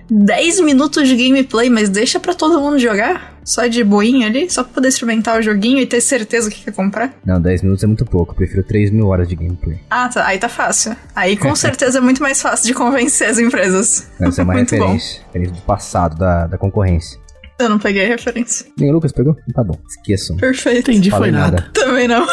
10 0.10 0.60
minutos 0.62 1.08
de 1.08 1.15
gameplay, 1.15 1.70
mas 1.70 1.89
deixa 1.89 2.20
pra 2.20 2.34
todo 2.34 2.60
mundo 2.60 2.77
jogar. 2.79 3.37
Só 3.47 3.65
de 3.65 3.81
boinha 3.81 4.27
ali, 4.27 4.49
só 4.49 4.61
pra 4.61 4.73
poder 4.73 4.89
experimentar 4.89 5.39
o 5.39 5.41
joguinho 5.41 5.79
e 5.79 5.85
ter 5.85 6.01
certeza 6.01 6.49
que 6.51 6.65
quer 6.65 6.73
comprar. 6.73 7.13
Não, 7.25 7.39
10 7.39 7.61
minutos 7.61 7.81
é 7.81 7.87
muito 7.87 8.05
pouco. 8.05 8.33
Eu 8.33 8.35
prefiro 8.35 8.61
3 8.61 8.91
mil 8.91 9.07
horas 9.07 9.25
de 9.25 9.37
gameplay. 9.37 9.79
Ah, 9.89 10.09
tá. 10.09 10.27
Aí 10.27 10.37
tá 10.37 10.49
fácil. 10.49 10.93
Aí 11.15 11.37
com 11.37 11.55
certeza 11.55 11.99
é 11.99 12.01
muito 12.01 12.21
mais 12.21 12.41
fácil 12.41 12.67
de 12.67 12.73
convencer 12.73 13.29
as 13.29 13.39
empresas. 13.39 14.09
Essa 14.19 14.41
é 14.41 14.43
uma 14.43 14.51
Muito 14.57 14.71
bom. 14.75 14.81
referência. 14.83 15.21
Referência 15.27 15.55
do 15.55 15.61
passado, 15.61 16.17
da, 16.17 16.45
da 16.47 16.57
concorrência. 16.57 17.17
Eu 17.57 17.69
não 17.69 17.79
peguei 17.79 18.03
a 18.03 18.07
referência. 18.09 18.65
Nem 18.77 18.89
o 18.91 18.93
Lucas 18.93 19.13
pegou? 19.13 19.35
Tá 19.53 19.63
bom, 19.63 19.79
esqueçam. 19.87 20.35
Perfeito. 20.35 20.91
Entendi, 20.91 21.09
Falei 21.09 21.31
foi 21.31 21.39
nada. 21.39 21.69
Também 21.73 22.05
não. 22.05 22.27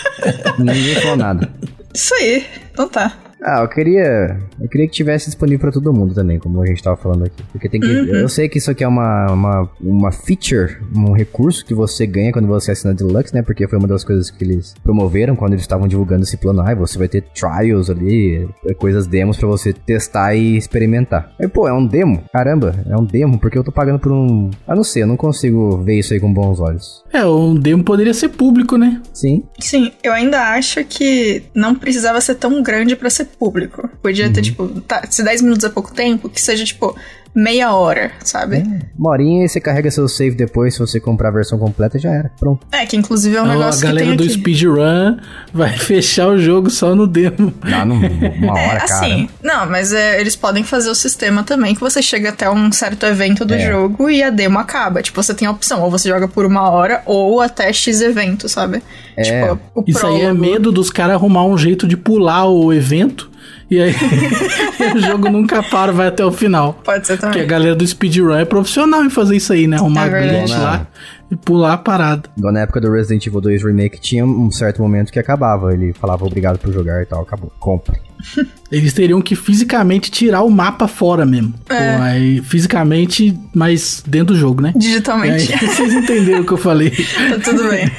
Ninguém 0.58 0.94
falou 0.96 1.16
nada. 1.16 1.52
Isso 1.92 2.14
aí. 2.14 2.46
Então 2.72 2.88
tá. 2.88 3.12
Ah, 3.44 3.60
eu 3.60 3.68
queria. 3.68 4.40
Eu 4.58 4.68
queria 4.68 4.86
que 4.86 4.94
tivesse 4.94 5.26
disponível 5.26 5.60
pra 5.60 5.70
todo 5.70 5.92
mundo 5.92 6.14
também, 6.14 6.38
como 6.38 6.62
a 6.62 6.66
gente 6.66 6.82
tava 6.82 6.96
falando 6.96 7.26
aqui. 7.26 7.42
Porque 7.52 7.68
tem 7.68 7.78
que. 7.78 7.86
Eu 7.86 8.28
sei 8.28 8.48
que 8.48 8.56
isso 8.56 8.70
aqui 8.70 8.82
é 8.82 8.88
uma, 8.88 9.30
uma, 9.30 9.70
uma 9.80 10.12
feature, 10.12 10.78
um 10.96 11.12
recurso 11.12 11.64
que 11.64 11.74
você 11.74 12.06
ganha 12.06 12.32
quando 12.32 12.48
você 12.48 12.70
assina 12.70 12.94
Deluxe, 12.94 13.34
né? 13.34 13.42
Porque 13.42 13.68
foi 13.68 13.78
uma 13.78 13.86
das 13.86 14.02
coisas 14.02 14.30
que 14.30 14.42
eles 14.42 14.74
promoveram 14.82 15.36
quando 15.36 15.52
eles 15.52 15.62
estavam 15.62 15.86
divulgando 15.86 16.22
esse 16.22 16.38
plano. 16.38 16.62
Ah, 16.62 16.74
você 16.74 16.98
vai 16.98 17.06
ter 17.06 17.22
trials 17.34 17.90
ali, 17.90 18.48
é, 18.64 18.72
coisas 18.72 19.06
demos 19.06 19.36
pra 19.36 19.46
você 19.46 19.74
testar 19.74 20.34
e 20.34 20.56
experimentar. 20.56 21.30
Aí, 21.38 21.46
pô, 21.46 21.68
é 21.68 21.72
um 21.72 21.86
demo? 21.86 22.24
Caramba, 22.32 22.74
é 22.88 22.96
um 22.96 23.04
demo, 23.04 23.38
porque 23.38 23.58
eu 23.58 23.64
tô 23.64 23.70
pagando 23.70 23.98
por 23.98 24.10
um. 24.10 24.50
Ah, 24.66 24.74
não 24.74 24.84
sei, 24.84 25.02
eu 25.02 25.06
não 25.06 25.18
consigo 25.18 25.82
ver 25.82 25.98
isso 25.98 26.14
aí 26.14 26.20
com 26.20 26.32
bons 26.32 26.60
olhos. 26.60 27.04
É, 27.12 27.24
o 27.26 27.52
demo 27.54 27.84
poderia 27.84 28.14
ser 28.14 28.30
público, 28.30 28.78
né? 28.78 29.02
Sim. 29.12 29.44
Sim, 29.60 29.92
eu 30.02 30.12
ainda 30.14 30.54
acho 30.54 30.82
que 30.84 31.42
não 31.54 31.74
precisava 31.74 32.20
ser 32.22 32.36
tão 32.36 32.62
grande 32.62 32.96
pra 32.96 33.10
ser 33.10 33.28
público. 33.36 33.88
Podia 34.02 34.32
ter, 34.32 34.42
tipo, 34.42 34.80
tá, 34.82 35.06
se 35.10 35.22
10 35.22 35.42
minutos 35.42 35.64
é 35.64 35.68
pouco 35.68 35.92
tempo, 35.92 36.28
que 36.28 36.40
seja, 36.40 36.64
tipo, 36.64 36.96
meia 37.34 37.72
hora, 37.74 38.12
sabe? 38.22 38.62
Uma 38.98 39.10
horinha 39.10 39.44
e 39.44 39.48
você 39.48 39.60
carrega 39.60 39.90
seu 39.90 40.06
save 40.08 40.36
depois, 40.36 40.74
se 40.74 40.80
você 40.80 41.00
comprar 41.00 41.28
a 41.28 41.32
versão 41.32 41.58
completa, 41.58 41.98
já 41.98 42.10
era. 42.10 42.30
Pronto. 42.38 42.66
É, 42.70 42.86
que 42.86 42.96
inclusive 42.96 43.36
é 43.36 43.40
um 43.42 43.44
Então, 43.46 43.58
negócio 43.58 43.78
a 43.78 43.80
que 43.80 43.86
galera 43.88 44.06
tem 44.08 44.16
do 44.16 44.22
aqui. 44.24 44.32
speedrun 44.34 45.16
vai 45.52 45.70
fechar 45.78 46.28
o 46.28 46.38
jogo 46.38 46.70
só 46.70 46.94
no 46.94 47.06
demo. 47.06 47.52
Dá 47.68 47.84
num- 47.84 47.96
uma 47.98 48.52
hora, 48.52 48.60
É, 48.60 48.80
cara. 48.80 48.84
assim, 48.84 49.28
não, 49.42 49.66
mas 49.66 49.92
é, 49.92 50.20
eles 50.20 50.36
podem 50.36 50.62
fazer 50.62 50.88
o 50.90 50.94
sistema 50.94 51.42
também 51.42 51.74
que 51.74 51.80
você 51.80 52.00
chega 52.00 52.28
até 52.30 52.48
um 52.48 52.70
certo 52.70 53.04
evento 53.06 53.44
do 53.44 53.54
É. 53.54 53.66
jogo 53.66 54.08
e 54.08 54.22
a 54.22 54.30
demo 54.30 54.58
acaba. 54.58 55.02
Tipo, 55.02 55.22
você 55.22 55.34
tem 55.34 55.48
a 55.48 55.50
opção, 55.50 55.82
ou 55.82 55.90
você 55.90 56.08
joga 56.08 56.28
por 56.28 56.46
uma 56.46 56.70
hora 56.70 57.02
ou 57.04 57.40
até 57.40 57.72
X 57.72 58.00
evento, 58.00 58.48
sabe? 58.48 58.82
É. 59.16 59.22
Tipo, 59.22 59.60
o 59.74 59.84
Isso 59.86 60.06
aí 60.06 60.16
é 60.16 60.18
prólogo. 60.26 60.40
medo 60.40 60.72
dos 60.72 60.90
caras 60.90 61.14
arrumar 61.16 61.44
um 61.44 61.58
jeito 61.58 61.86
de 61.86 61.96
pular 61.96 62.46
o 62.46 62.72
evento. 62.72 63.30
E 63.70 63.80
aí 63.80 63.94
o 64.94 65.00
jogo 65.00 65.28
nunca 65.30 65.62
para, 65.62 65.92
vai 65.92 66.08
até 66.08 66.24
o 66.24 66.30
final. 66.30 66.80
Pode 66.84 67.06
ser 67.06 67.14
Porque 67.16 67.26
a 67.26 67.32
também. 67.32 67.46
galera 67.46 67.74
do 67.74 67.86
speedrun 67.86 68.34
é 68.34 68.44
profissional 68.44 69.04
em 69.04 69.10
fazer 69.10 69.36
isso 69.36 69.52
aí, 69.52 69.66
né? 69.66 69.76
Arrumar 69.76 70.06
É 70.06 70.38
glitch 70.38 70.50
lá 70.56 70.86
e 71.34 71.36
pular 71.36 71.74
a 71.74 71.78
parada. 71.78 72.28
Igual 72.36 72.52
na 72.52 72.60
época 72.60 72.80
do 72.80 72.90
Resident 72.90 73.26
Evil 73.26 73.40
2 73.40 73.62
Remake, 73.64 74.00
tinha 74.00 74.24
um 74.24 74.50
certo 74.50 74.80
momento 74.80 75.12
que 75.12 75.18
acabava. 75.18 75.72
Ele 75.72 75.92
falava 75.92 76.24
obrigado 76.24 76.58
por 76.58 76.72
jogar 76.72 77.02
e 77.02 77.06
tal, 77.06 77.22
acabou. 77.22 77.52
Compre. 77.58 77.98
Eles 78.72 78.92
teriam 78.92 79.20
que 79.20 79.36
fisicamente 79.36 80.10
tirar 80.10 80.42
o 80.42 80.50
mapa 80.50 80.88
fora 80.88 81.26
mesmo. 81.26 81.52
É. 81.68 81.96
Pô, 81.96 82.02
aí, 82.02 82.40
fisicamente, 82.42 83.38
mas 83.54 84.02
dentro 84.06 84.34
do 84.34 84.40
jogo, 84.40 84.62
né? 84.62 84.70
E 84.74 84.78
aí, 84.78 84.80
Digitalmente. 84.80 85.52
vocês 85.66 85.92
entenderam 85.92 86.40
o 86.42 86.46
que 86.46 86.52
eu 86.52 86.56
falei. 86.56 86.90
tá 87.30 87.38
tudo 87.44 87.68
bem. 87.68 87.90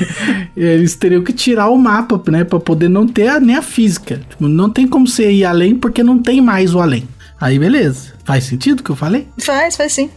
Eles 0.57 0.95
teriam 0.95 1.23
que 1.23 1.31
tirar 1.33 1.69
o 1.69 1.77
mapa, 1.77 2.21
né? 2.31 2.43
Pra 2.43 2.59
poder 2.59 2.89
não 2.89 3.07
ter 3.07 3.27
a- 3.27 3.39
nem 3.39 3.55
a 3.55 3.61
física. 3.61 4.19
Tipo, 4.29 4.47
não 4.47 4.69
tem 4.69 4.87
como 4.87 5.07
você 5.07 5.31
ir 5.31 5.45
além 5.45 5.75
porque 5.75 6.03
não 6.03 6.17
tem 6.19 6.41
mais 6.41 6.73
o 6.73 6.79
além. 6.79 7.07
Aí 7.39 7.59
beleza. 7.59 8.13
Faz 8.23 8.45
sentido 8.45 8.79
o 8.79 8.83
que 8.83 8.89
eu 8.89 8.95
falei? 8.95 9.27
Faz, 9.37 9.75
faz 9.75 9.93
sim. 9.93 10.09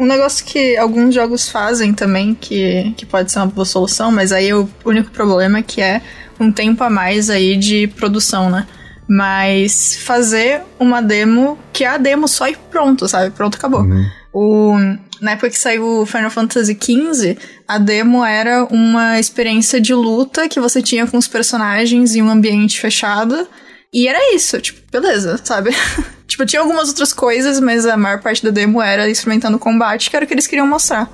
Um 0.00 0.06
negócio 0.06 0.46
que 0.46 0.78
alguns 0.78 1.14
jogos 1.14 1.50
fazem 1.50 1.92
também, 1.92 2.34
que, 2.34 2.94
que 2.96 3.04
pode 3.04 3.30
ser 3.30 3.38
uma 3.38 3.46
boa 3.48 3.66
solução, 3.66 4.10
mas 4.10 4.32
aí 4.32 4.50
o 4.50 4.66
único 4.82 5.10
problema 5.10 5.58
é 5.58 5.62
que 5.62 5.82
é 5.82 6.00
um 6.40 6.50
tempo 6.50 6.82
a 6.82 6.88
mais 6.88 7.28
aí 7.28 7.54
de 7.54 7.86
produção, 7.86 8.48
né? 8.48 8.66
Mas 9.06 9.96
fazer 10.02 10.62
uma 10.78 11.02
demo 11.02 11.58
que 11.70 11.84
é 11.84 11.88
a 11.88 11.98
demo 11.98 12.26
só 12.26 12.48
e 12.48 12.56
pronto, 12.70 13.06
sabe? 13.06 13.30
Pronto, 13.32 13.56
acabou. 13.56 13.84
O, 14.32 14.74
na 15.20 15.32
época 15.32 15.50
que 15.50 15.58
saiu 15.58 15.84
o 16.00 16.06
Final 16.06 16.30
Fantasy 16.30 16.78
XV, 16.80 17.36
a 17.68 17.76
demo 17.76 18.24
era 18.24 18.64
uma 18.64 19.20
experiência 19.20 19.78
de 19.78 19.92
luta 19.92 20.48
que 20.48 20.60
você 20.60 20.80
tinha 20.80 21.06
com 21.06 21.18
os 21.18 21.28
personagens 21.28 22.14
em 22.14 22.22
um 22.22 22.30
ambiente 22.30 22.80
fechado. 22.80 23.46
E 23.92 24.06
era 24.06 24.34
isso, 24.34 24.60
tipo, 24.60 24.80
beleza, 24.90 25.40
sabe? 25.42 25.70
tipo, 26.26 26.46
tinha 26.46 26.62
algumas 26.62 26.88
outras 26.88 27.12
coisas, 27.12 27.58
mas 27.58 27.84
a 27.86 27.96
maior 27.96 28.20
parte 28.20 28.42
da 28.44 28.50
demo 28.50 28.80
era 28.80 29.08
experimentando 29.08 29.58
combate, 29.58 30.08
que 30.10 30.16
era 30.16 30.24
o 30.24 30.28
que 30.28 30.34
eles 30.34 30.46
queriam 30.46 30.66
mostrar. 30.66 31.10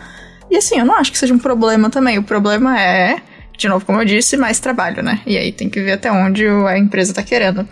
E 0.51 0.57
assim, 0.57 0.79
eu 0.79 0.85
não 0.85 0.95
acho 0.95 1.11
que 1.11 1.19
seja 1.19 1.33
um 1.35 1.39
problema 1.39 1.89
também. 1.91 2.19
O 2.19 2.23
problema 2.23 2.79
é, 2.81 3.17
de 3.57 3.67
novo, 3.69 3.85
como 3.85 4.01
eu 4.01 4.05
disse, 4.05 4.37
mais 4.37 4.61
trabalho, 4.61 5.03
né? 5.03 5.21
E 5.27 5.37
aí 5.39 5.53
tem 5.53 5.71
que 5.71 5.81
ver 5.81 5.93
até 5.93 6.13
onde 6.13 6.47
a 6.47 6.79
empresa 6.79 7.15
tá 7.15 7.23
querendo. 7.23 7.67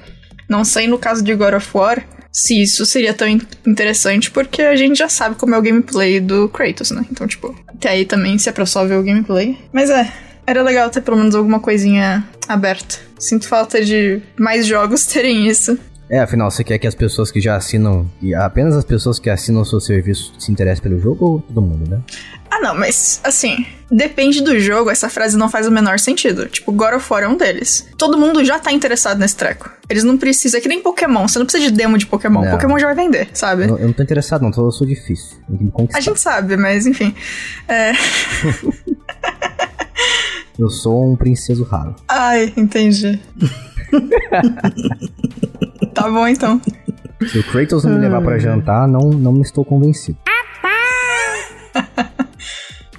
Não 0.49 0.65
sei 0.65 0.87
no 0.89 0.99
caso 0.99 1.23
de 1.23 1.35
God 1.35 1.55
of 1.55 1.69
War 1.75 2.03
se 2.33 2.61
isso 2.61 2.85
seria 2.85 3.15
tão 3.15 3.29
in- 3.29 3.41
interessante, 3.65 4.29
porque 4.31 4.61
a 4.63 4.75
gente 4.75 4.99
já 4.99 5.09
sabe 5.09 5.37
como 5.37 5.55
é 5.55 5.59
o 5.59 5.63
gameplay 5.63 6.19
do 6.19 6.49
Kratos, 6.49 6.91
né? 6.91 7.05
Então, 7.11 7.29
tipo, 7.29 7.55
até 7.69 7.91
aí 7.91 8.05
também 8.05 8.37
se 8.39 8.49
é 8.49 8.53
pra 8.53 8.67
só 8.67 8.85
ver 8.85 8.97
o 8.97 9.03
gameplay. 9.05 9.57
Mas 9.73 9.89
é, 9.89 10.13
era 10.47 10.61
legal 10.63 10.91
ter 10.91 11.01
pelo 11.03 11.17
menos 11.19 11.35
alguma 11.37 11.61
coisinha 11.61 12.25
aberta. 12.49 12.99
Sinto 13.25 13.49
falta 13.49 13.83
de 13.85 14.21
mais 14.39 14.67
jogos 14.67 15.07
terem 15.07 15.47
isso. 15.49 15.79
É, 16.11 16.21
afinal, 16.21 16.51
você 16.51 16.63
quer 16.63 16.79
que 16.79 16.87
as 16.87 16.95
pessoas 16.95 17.31
que 17.33 17.41
já 17.41 17.57
assinam, 17.57 18.09
e 18.21 18.35
apenas 18.35 18.77
as 18.77 18.85
pessoas 18.85 19.19
que 19.19 19.31
assinam 19.31 19.63
o 19.63 19.65
seu 19.65 19.81
serviço 19.81 20.35
se 20.39 20.53
interessem 20.53 20.83
pelo 20.83 20.99
jogo 21.01 21.25
ou 21.25 21.41
todo 21.41 21.63
mundo, 21.63 21.89
né? 21.91 21.99
Ah, 22.51 22.61
não, 22.61 22.75
mas 22.75 23.21
assim, 23.25 23.67
depende 23.91 24.43
do 24.43 24.61
jogo, 24.61 24.91
essa 24.91 25.09
frase 25.09 25.37
não 25.37 25.49
faz 25.49 25.67
o 25.67 25.71
menor 25.71 25.99
sentido. 25.99 26.47
Tipo, 26.47 26.71
God 26.73 26.93
of 26.97 27.07
War 27.11 27.23
é 27.23 27.29
um 27.29 27.39
deles. 27.39 27.89
Todo 27.97 28.19
mundo 28.19 28.45
já 28.45 28.59
tá 28.59 28.71
interessado 28.71 29.19
nesse 29.19 29.35
treco. 29.35 29.71
Eles 29.89 30.05
não 30.05 30.19
precisam, 30.19 30.59
é 30.59 30.61
que 30.61 30.69
nem 30.69 30.83
Pokémon, 30.83 31.27
você 31.27 31.39
não 31.39 31.47
precisa 31.47 31.71
de 31.71 31.75
demo 31.77 31.97
de 31.97 32.07
Pokémon. 32.07 32.43
Não. 32.43 32.51
Pokémon 32.51 32.79
já 32.79 32.87
vai 32.87 32.95
vender, 32.95 33.29
sabe? 33.33 33.65
Eu, 33.65 33.79
eu 33.79 33.87
não 33.87 33.93
tô 33.95 34.03
interessado, 34.03 34.43
não, 34.43 34.51
tô- 34.51 34.67
eu 34.67 34.73
sou 34.73 34.87
difícil. 34.87 35.39
A 35.95 36.01
gente 36.01 36.21
sabe, 36.21 36.57
mas 36.59 36.87
enfim. 36.87 37.15
É... 37.67 37.93
Eu 40.59 40.69
sou 40.71 41.13
um 41.13 41.17
princeso 41.17 41.65
raro. 41.65 41.95
Ai, 42.09 42.53
entendi. 42.57 43.19
tá 45.95 46.09
bom 46.11 46.27
então. 46.29 46.61
Se 47.27 47.39
o 47.39 47.45
Kratos 47.45 47.85
não 47.85 47.93
me 47.93 47.99
levar 48.01 48.21
pra 48.23 48.39
jantar, 48.39 48.87
não, 48.89 49.11
não 49.11 49.41
estou 49.41 49.65
convencido. 49.65 50.19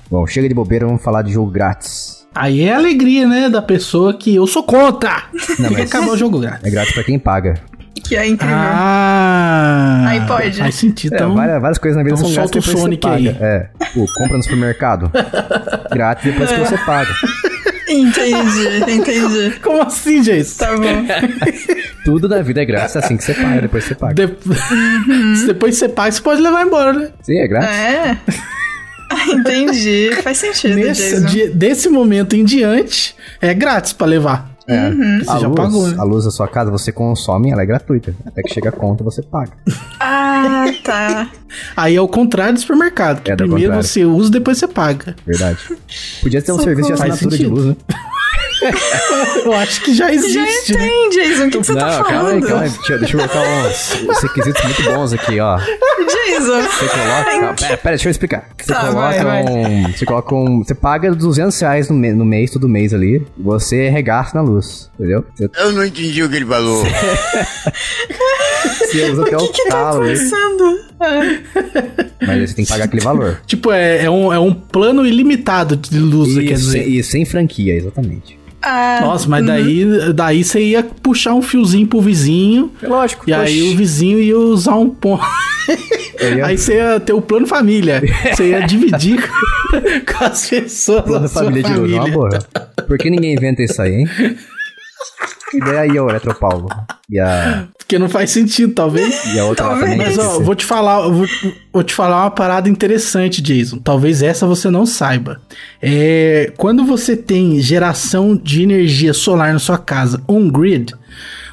Bom, 0.09 0.25
chega 0.27 0.47
de 0.47 0.53
bobeira, 0.53 0.85
vamos 0.85 1.03
falar 1.03 1.21
de 1.21 1.31
jogo 1.31 1.51
grátis. 1.51 2.25
Aí 2.33 2.61
é 2.61 2.73
a 2.73 2.77
alegria, 2.77 3.27
né? 3.27 3.49
Da 3.49 3.61
pessoa 3.61 4.17
que 4.17 4.35
eu 4.35 4.45
sou 4.45 4.63
contra. 4.63 5.23
Não, 5.57 5.71
mas- 5.71 5.87
acabar 5.87 6.09
o 6.11 6.17
jogo 6.17 6.39
grátis. 6.39 6.65
É 6.65 6.69
grátis 6.69 6.93
pra 6.93 7.03
quem 7.03 7.17
paga. 7.17 7.55
Que 8.03 8.15
é 8.15 8.27
incrível. 8.27 8.55
Ah! 8.57 10.05
Aí 10.07 10.21
pode. 10.27 10.59
Faz 10.59 10.75
sentido. 10.75 11.13
É, 11.13 11.15
Então, 11.15 11.33
várias, 11.33 11.61
várias 11.61 11.77
coisas 11.79 11.97
na 11.97 12.03
vida 12.03 12.15
então 12.15 12.25
são 12.27 12.35
solta 12.35 12.51
grátis 12.59 12.67
o 12.67 12.69
depois 12.69 12.83
Sonic 12.83 13.07
você 13.07 13.13
aí. 13.13 13.27
É, 13.29 13.69
tipo, 13.85 14.05
compra 14.17 14.37
no 14.37 14.43
supermercado. 14.43 15.11
grátis 15.91 16.25
depois 16.25 16.51
que 16.51 16.59
você 16.59 16.77
paga. 16.79 17.09
Entendi, 17.87 18.91
entendi. 18.91 19.59
como 19.61 19.81
assim, 19.83 20.21
Jason? 20.21 20.57
Tá 20.65 20.75
bom. 20.75 21.05
Tudo 22.05 22.27
na 22.27 22.41
vida 22.41 22.61
é 22.61 22.65
grátis, 22.65 22.95
assim 22.97 23.17
que 23.17 23.23
você 23.23 23.33
paga, 23.33 23.61
depois 23.61 23.83
você 23.83 23.95
paga. 23.95 24.27
De- 24.27 25.37
Se 25.39 25.45
depois 25.47 25.77
você 25.77 25.87
paga, 25.89 26.11
você 26.11 26.21
pode 26.21 26.41
levar 26.41 26.65
embora, 26.65 26.93
né? 26.93 27.09
Sim, 27.21 27.39
é 27.39 27.47
grátis. 27.47 27.69
É. 27.69 28.17
Ah, 29.11 29.27
Entendi. 29.29 30.09
Faz 30.23 30.37
sentido, 30.39 30.75
Nesse, 30.75 31.11
Jason. 31.11 31.25
dia- 31.27 31.49
desse 31.51 31.89
momento 31.89 32.35
em 32.35 32.43
diante, 32.43 33.15
é 33.39 33.53
grátis 33.53 33.93
pra 33.93 34.07
levar. 34.07 34.54
É. 34.67 34.89
Você 35.19 35.29
A, 35.29 35.39
já 35.39 35.47
luz, 35.47 35.55
pagou, 35.59 35.87
né? 35.87 35.95
a 35.97 36.03
luz 36.03 36.25
da 36.25 36.31
sua 36.31 36.47
casa 36.47 36.71
você 36.71 36.91
consome, 36.91 37.51
ela 37.51 37.61
é 37.61 37.65
gratuita. 37.65 38.15
Até 38.25 38.41
que 38.41 38.53
chega 38.53 38.69
a 38.69 38.71
conta, 38.71 39.03
você 39.03 39.21
paga. 39.21 39.51
Ah, 39.99 40.65
tá. 40.83 41.29
Aí 41.77 41.95
é 41.95 42.01
o 42.01 42.07
contrário 42.07 42.53
do 42.55 42.59
supermercado. 42.59 43.21
Que 43.21 43.31
É, 43.31 43.35
do 43.35 43.43
primeiro 43.43 43.73
contrário. 43.73 43.87
você 43.87 44.03
usa, 44.05 44.31
depois 44.31 44.57
você 44.57 44.67
paga. 44.67 45.15
Verdade. 45.25 45.59
Podia 46.21 46.41
ter 46.41 46.51
um 46.51 46.55
Socorro. 46.57 46.63
serviço 46.63 46.87
de 46.87 46.93
assinatura 46.93 47.37
de 47.37 47.45
luz, 47.45 47.65
né? 47.65 47.75
Eu 49.43 49.53
acho 49.53 49.81
que 49.81 49.93
já 49.93 50.07
Já 50.07 50.13
existe, 50.13 50.73
né? 50.73 50.79
tem, 50.87 51.09
Jason. 51.09 51.47
O 51.47 51.49
que, 51.51 51.57
que 51.59 51.65
você 51.65 51.73
tá 51.75 52.03
calma 52.03 52.07
aí, 52.07 52.13
falando? 52.41 52.47
calma 52.47 52.63
aí. 52.63 52.69
Deixa, 52.69 52.97
deixa 52.97 53.17
eu 53.17 53.19
colocar 53.29 53.41
uns, 53.41 54.01
uns 54.09 54.21
requisitos 54.23 54.63
muito 54.63 54.83
bons 54.83 55.13
aqui, 55.13 55.39
ó. 55.39 55.57
Jason. 55.57 56.61
Você 56.61 56.87
coloca. 56.87 57.41
Não, 57.41 57.55
pera, 57.55 57.77
pera, 57.77 57.95
deixa 57.95 58.07
eu 58.07 58.11
explicar. 58.11 58.49
Você 58.57 58.73
Tá, 58.73 58.79
coloca 58.81 58.99
vai, 58.99 59.23
vai. 59.23 59.43
um. 59.43 59.91
Você 59.91 60.05
coloca 60.05 60.35
um. 60.35 60.63
Você 60.63 60.73
paga 60.75 61.11
200 61.13 61.59
reais 61.59 61.89
no, 61.89 61.95
no 61.97 62.25
mês, 62.25 62.51
todo 62.51 62.67
mês 62.69 62.93
ali. 62.93 63.25
Você 63.37 63.89
regasta 63.89 64.37
na 64.37 64.43
luz. 64.47 64.89
Entendeu? 64.99 65.25
Você, 65.35 65.49
Eu 65.57 65.71
não 65.71 65.85
entendi 65.85 66.23
o 66.23 66.29
que 66.29 66.35
ele 66.37 66.45
falou. 66.45 66.83
você 68.79 69.09
usa 69.11 69.21
até 69.23 69.37
O 69.37 69.41
o 69.41 69.47
que, 69.47 69.53
que 69.63 69.69
tá 69.69 69.91
talo? 69.91 70.05
Ah, 70.99 71.19
Mas 72.21 72.29
aí 72.29 72.47
você 72.47 72.53
tem 72.55 72.65
que 72.65 72.71
pagar 72.71 72.85
aquele 72.85 73.03
valor. 73.03 73.41
Tipo, 73.45 73.71
é, 73.71 74.05
é, 74.05 74.09
um, 74.09 74.31
é 74.33 74.39
um 74.39 74.53
plano 74.53 75.05
ilimitado 75.05 75.75
de 75.75 75.99
luz, 75.99 76.33
quer 76.35 76.41
E, 76.41 76.53
dizer. 76.53 76.71
sem, 76.83 76.89
e 76.95 77.03
sem 77.03 77.25
franquia, 77.25 77.75
exatamente. 77.75 78.39
Ah, 78.65 78.99
Nossa, 79.01 79.29
mas 79.29 79.45
daí, 79.45 79.85
daí 80.13 80.43
você 80.43 80.59
ia 80.61 80.83
puxar 80.83 81.33
um 81.33 81.41
fiozinho 81.41 81.87
pro 81.87 82.01
vizinho. 82.01 82.71
Lógico. 82.81 83.23
E 83.29 83.33
aí 83.33 83.73
o 83.73 83.77
vizinho 83.77 84.19
ia 84.19 84.37
usar 84.37 84.75
um 84.75 84.89
ponto. 84.89 85.23
Ia- 86.19 86.45
Aí 86.45 86.57
você 86.57 86.75
ia 86.75 86.99
ter 86.99 87.13
o 87.13 87.21
plano 87.21 87.45
família. 87.47 88.01
Você 88.33 88.49
ia 88.49 88.61
dividir 88.61 89.19
com, 90.07 90.23
as 90.25 90.49
pessoas 90.49 91.03
Plano 91.03 91.21
da 91.23 91.27
sua 91.27 91.43
família 91.45 91.63
de 91.63 91.73
luz, 91.79 91.91
é 91.91 91.95
uma 91.95 92.03
família. 92.07 92.17
boa. 92.17 92.85
Por 92.87 92.97
que 92.97 93.09
ninguém 93.09 93.33
inventa 93.33 93.63
isso 93.63 93.81
aí, 93.81 93.91
hein? 93.93 94.07
Que 95.49 95.57
ideia 95.57 95.81
aí, 95.81 95.99
ô 95.99 96.09
Eletropaulo. 96.09 96.67
E 97.09 97.19
a, 97.19 97.67
Porque 97.77 97.99
não 97.99 98.09
faz 98.09 98.31
sentido, 98.31 98.73
talvez. 98.73 99.25
e 99.33 99.39
a 99.39 99.45
outra 99.45 99.65
Talvez. 99.65 99.91
também. 99.91 100.07
Mas 100.07 100.17
ó, 100.17 100.39
vou 100.39 100.55
te 100.55 100.65
falar, 100.65 101.07
vou, 101.07 101.27
vou 101.71 101.83
te 101.83 101.93
falar 101.93 102.23
uma 102.23 102.31
parada 102.31 102.67
interessante, 102.67 103.41
Jason. 103.41 103.77
Talvez 103.77 104.21
essa 104.23 104.47
você 104.47 104.69
não 104.69 104.85
saiba. 104.85 105.39
É, 105.81 106.51
quando 106.57 106.83
você 106.83 107.15
tem 107.15 107.59
geração 107.61 108.35
de 108.35 108.63
energia 108.63 109.13
solar 109.13 109.53
na 109.53 109.59
sua 109.59 109.77
casa 109.77 110.21
on-grid, 110.27 110.93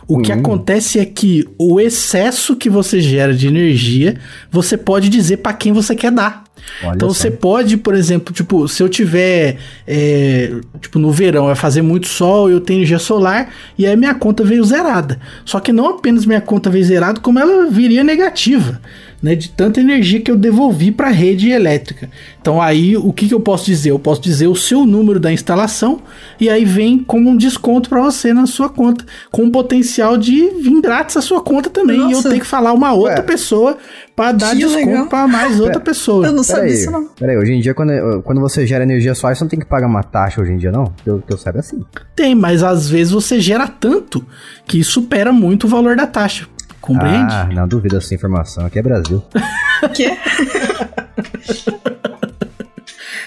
o 0.08 0.18
Hum. 0.18 0.22
que 0.22 0.32
acontece 0.32 0.98
é 0.98 1.04
que 1.04 1.46
o 1.58 1.78
excesso 1.80 2.56
que 2.56 2.68
você 2.68 3.00
gera 3.00 3.32
de 3.34 3.46
energia, 3.46 4.18
você 4.50 4.76
pode 4.76 5.08
dizer 5.08 5.38
para 5.38 5.52
quem 5.52 5.72
você 5.72 5.94
quer 5.94 6.10
dar. 6.10 6.41
Olha 6.82 6.94
então 6.94 7.08
só. 7.08 7.14
você 7.14 7.30
pode, 7.30 7.76
por 7.76 7.94
exemplo, 7.94 8.32
tipo, 8.32 8.66
se 8.68 8.82
eu 8.82 8.88
tiver, 8.88 9.58
é, 9.86 10.52
tipo, 10.80 10.98
no 10.98 11.10
verão 11.10 11.46
vai 11.46 11.54
fazer 11.54 11.82
muito 11.82 12.06
sol, 12.08 12.50
eu 12.50 12.60
tenho 12.60 12.78
energia 12.78 12.98
solar 12.98 13.50
e 13.78 13.86
aí 13.86 13.96
minha 13.96 14.14
conta 14.14 14.44
veio 14.44 14.64
zerada. 14.64 15.18
Só 15.44 15.60
que 15.60 15.72
não 15.72 15.90
apenas 15.90 16.26
minha 16.26 16.40
conta 16.40 16.70
veio 16.70 16.84
zerada, 16.84 17.20
como 17.20 17.38
ela 17.38 17.70
viria 17.70 18.02
negativa. 18.02 18.80
Né, 19.22 19.36
de 19.36 19.50
tanta 19.50 19.80
energia 19.80 20.20
que 20.20 20.30
eu 20.30 20.36
devolvi 20.36 20.90
para 20.90 21.08
a 21.08 21.12
rede 21.12 21.50
elétrica. 21.50 22.10
Então 22.40 22.60
aí 22.60 22.96
o 22.96 23.12
que, 23.12 23.28
que 23.28 23.34
eu 23.34 23.40
posso 23.40 23.66
dizer? 23.66 23.90
Eu 23.90 23.98
posso 23.98 24.20
dizer 24.20 24.48
o 24.48 24.56
seu 24.56 24.84
número 24.84 25.20
da 25.20 25.32
instalação 25.32 26.00
e 26.40 26.50
aí 26.50 26.64
vem 26.64 26.98
como 26.98 27.30
um 27.30 27.36
desconto 27.36 27.88
para 27.88 28.00
você 28.02 28.34
na 28.34 28.46
sua 28.46 28.68
conta, 28.68 29.04
com 29.30 29.44
o 29.44 29.50
potencial 29.52 30.16
de 30.16 30.50
vir 30.60 30.80
grátis 30.80 31.16
a 31.16 31.22
sua 31.22 31.40
conta 31.40 31.70
também. 31.70 31.98
E 31.98 32.02
eu 32.02 32.10
Nossa. 32.10 32.28
tenho 32.30 32.40
que 32.40 32.46
falar 32.46 32.72
uma 32.72 32.92
outra 32.92 33.20
Ué. 33.20 33.22
pessoa 33.22 33.78
para 34.16 34.32
dar 34.32 34.50
Que 34.50 34.64
desconto 34.66 35.08
para 35.08 35.28
mais 35.28 35.60
outra 35.60 35.80
pessoa. 35.80 36.26
Eu 36.26 36.32
não 36.32 36.42
sabia 36.42 36.62
Peraí, 36.64 36.76
disso, 36.76 36.90
não. 36.90 37.06
peraí, 37.08 37.36
hoje 37.36 37.52
em 37.52 37.60
dia, 37.60 37.74
quando, 37.74 38.22
quando 38.22 38.40
você 38.40 38.66
gera 38.66 38.84
energia 38.84 39.14
solar, 39.14 39.34
você 39.36 39.44
não 39.44 39.48
tem 39.48 39.58
que 39.58 39.64
pagar 39.66 39.86
uma 39.86 40.02
taxa 40.02 40.40
hoje 40.42 40.52
em 40.52 40.56
dia, 40.56 40.70
não? 40.70 40.92
Que 41.02 41.08
eu, 41.08 41.22
que 41.26 41.32
eu 41.32 41.38
saiba 41.38 41.60
assim. 41.60 41.82
Tem, 42.14 42.34
mas 42.34 42.62
às 42.62 42.88
vezes 42.88 43.12
você 43.12 43.40
gera 43.40 43.66
tanto 43.66 44.24
que 44.66 44.82
supera 44.84 45.32
muito 45.32 45.64
o 45.64 45.68
valor 45.68 45.96
da 45.96 46.06
taxa. 46.06 46.46
Compreende? 46.82 47.32
Ah, 47.32 47.48
não 47.50 47.66
duvido 47.66 47.94
dessa 47.94 48.14
informação. 48.14 48.66
Aqui 48.66 48.78
é 48.78 48.82
Brasil. 48.82 49.22
O 49.82 49.88
quê? 49.88 50.16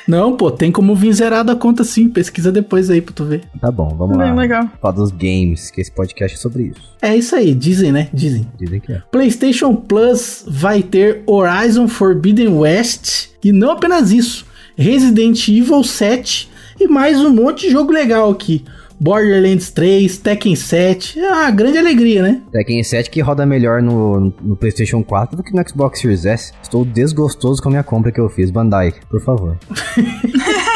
Não, 0.07 0.37
pô, 0.37 0.51
tem 0.51 0.71
como 0.71 0.93
vir 0.95 1.11
zerado 1.13 1.51
a 1.51 1.55
conta 1.55 1.83
sim. 1.83 2.07
Pesquisa 2.07 2.51
depois 2.51 2.89
aí 2.91 3.01
pra 3.01 3.13
tu 3.13 3.25
ver. 3.25 3.43
Tá 3.59 3.71
bom, 3.71 3.89
vamos 3.89 4.17
Bem 4.17 4.29
lá. 4.29 4.35
legal. 4.35 4.69
Falar 4.79 4.93
dos 4.93 5.09
games, 5.11 5.71
que 5.71 5.81
esse 5.81 5.91
podcast 5.91 6.37
é 6.37 6.39
sobre 6.39 6.63
isso. 6.67 6.95
É 7.01 7.15
isso 7.15 7.35
aí, 7.35 7.55
dizem, 7.55 7.91
né? 7.91 8.07
Dizem. 8.13 8.47
Dizem 8.57 8.79
que 8.79 8.93
é. 8.93 9.01
PlayStation 9.11 9.75
Plus 9.75 10.45
vai 10.47 10.83
ter 10.83 11.23
Horizon 11.25 11.87
Forbidden 11.87 12.49
West 12.49 13.29
e 13.43 13.51
não 13.51 13.71
apenas 13.71 14.11
isso, 14.11 14.45
Resident 14.77 15.47
Evil 15.47 15.83
7 15.83 16.49
e 16.79 16.87
mais 16.87 17.19
um 17.19 17.33
monte 17.33 17.65
de 17.67 17.71
jogo 17.71 17.91
legal 17.91 18.29
aqui. 18.29 18.63
Borderlands 18.99 19.71
3, 19.71 20.17
Tekken 20.17 20.55
7, 20.55 21.19
ah, 21.21 21.51
grande 21.51 21.77
alegria, 21.77 22.21
né? 22.21 22.41
Tekken 22.51 22.83
7 22.83 23.09
que 23.09 23.21
roda 23.21 23.45
melhor 23.45 23.81
no, 23.81 24.33
no 24.41 24.55
PlayStation 24.55 25.03
4 25.03 25.37
do 25.37 25.43
que 25.43 25.53
no 25.53 25.67
Xbox 25.67 25.99
Series 25.99 26.25
S. 26.25 26.53
Estou 26.61 26.85
desgostoso 26.85 27.61
com 27.61 27.69
a 27.69 27.71
minha 27.71 27.83
compra 27.83 28.11
que 28.11 28.19
eu 28.19 28.29
fiz. 28.29 28.51
Bandai, 28.51 28.93
por 29.09 29.21
favor. 29.21 29.57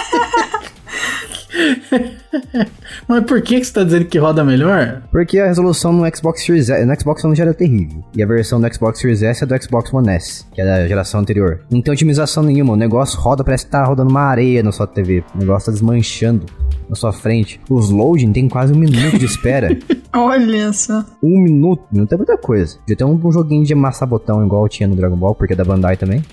Mas 3.07 3.23
por 3.25 3.41
que, 3.41 3.59
que 3.59 3.65
você 3.65 3.73
tá 3.73 3.83
dizendo 3.83 4.05
que 4.05 4.17
roda 4.17 4.43
melhor? 4.43 5.03
Porque 5.11 5.39
a 5.39 5.47
resolução 5.47 5.91
no 5.93 6.05
Xbox 6.15 6.45
Series 6.45 6.69
S, 6.69 6.85
no 6.85 6.99
Xbox 6.99 7.23
One 7.23 7.35
já 7.35 7.43
era 7.43 7.53
terrível. 7.53 8.03
E 8.15 8.23
a 8.23 8.27
versão 8.27 8.59
do 8.59 8.73
Xbox 8.73 8.99
Series 8.99 9.23
S 9.23 9.43
é 9.43 9.47
do 9.47 9.61
Xbox 9.61 9.93
One 9.93 10.09
S, 10.09 10.45
que 10.53 10.61
é 10.61 10.65
da 10.65 10.87
geração 10.87 11.19
anterior. 11.19 11.61
Não 11.69 11.81
tem 11.81 11.93
otimização 11.93 12.43
nenhuma. 12.43 12.73
O 12.73 12.77
negócio 12.77 13.19
roda, 13.19 13.43
parece 13.43 13.65
que 13.65 13.71
tá 13.71 13.83
rodando 13.83 14.09
uma 14.09 14.21
areia 14.21 14.63
na 14.63 14.71
sua 14.71 14.87
TV. 14.87 15.23
O 15.35 15.39
negócio 15.39 15.67
tá 15.67 15.71
desmanchando 15.71 16.45
na 16.89 16.95
sua 16.95 17.11
frente. 17.13 17.59
Os 17.69 17.89
loading 17.89 18.31
tem 18.31 18.49
quase 18.49 18.73
um 18.73 18.77
minuto 18.77 19.17
de 19.17 19.25
espera. 19.25 19.77
Olha 20.13 20.73
só. 20.73 21.05
um 21.21 21.43
minuto. 21.43 21.83
Não 21.91 22.05
tem 22.05 22.17
muita 22.17 22.37
coisa. 22.37 22.77
Podia 22.79 22.95
ter 22.95 23.03
um, 23.03 23.19
um 23.23 23.31
joguinho 23.31 23.63
de 23.63 23.73
amassar 23.73 24.07
botão 24.07 24.43
igual 24.43 24.67
tinha 24.67 24.87
no 24.87 24.95
Dragon 24.95 25.15
Ball, 25.15 25.35
porque 25.35 25.53
é 25.53 25.55
da 25.55 25.63
Bandai 25.63 25.95
também. 25.97 26.23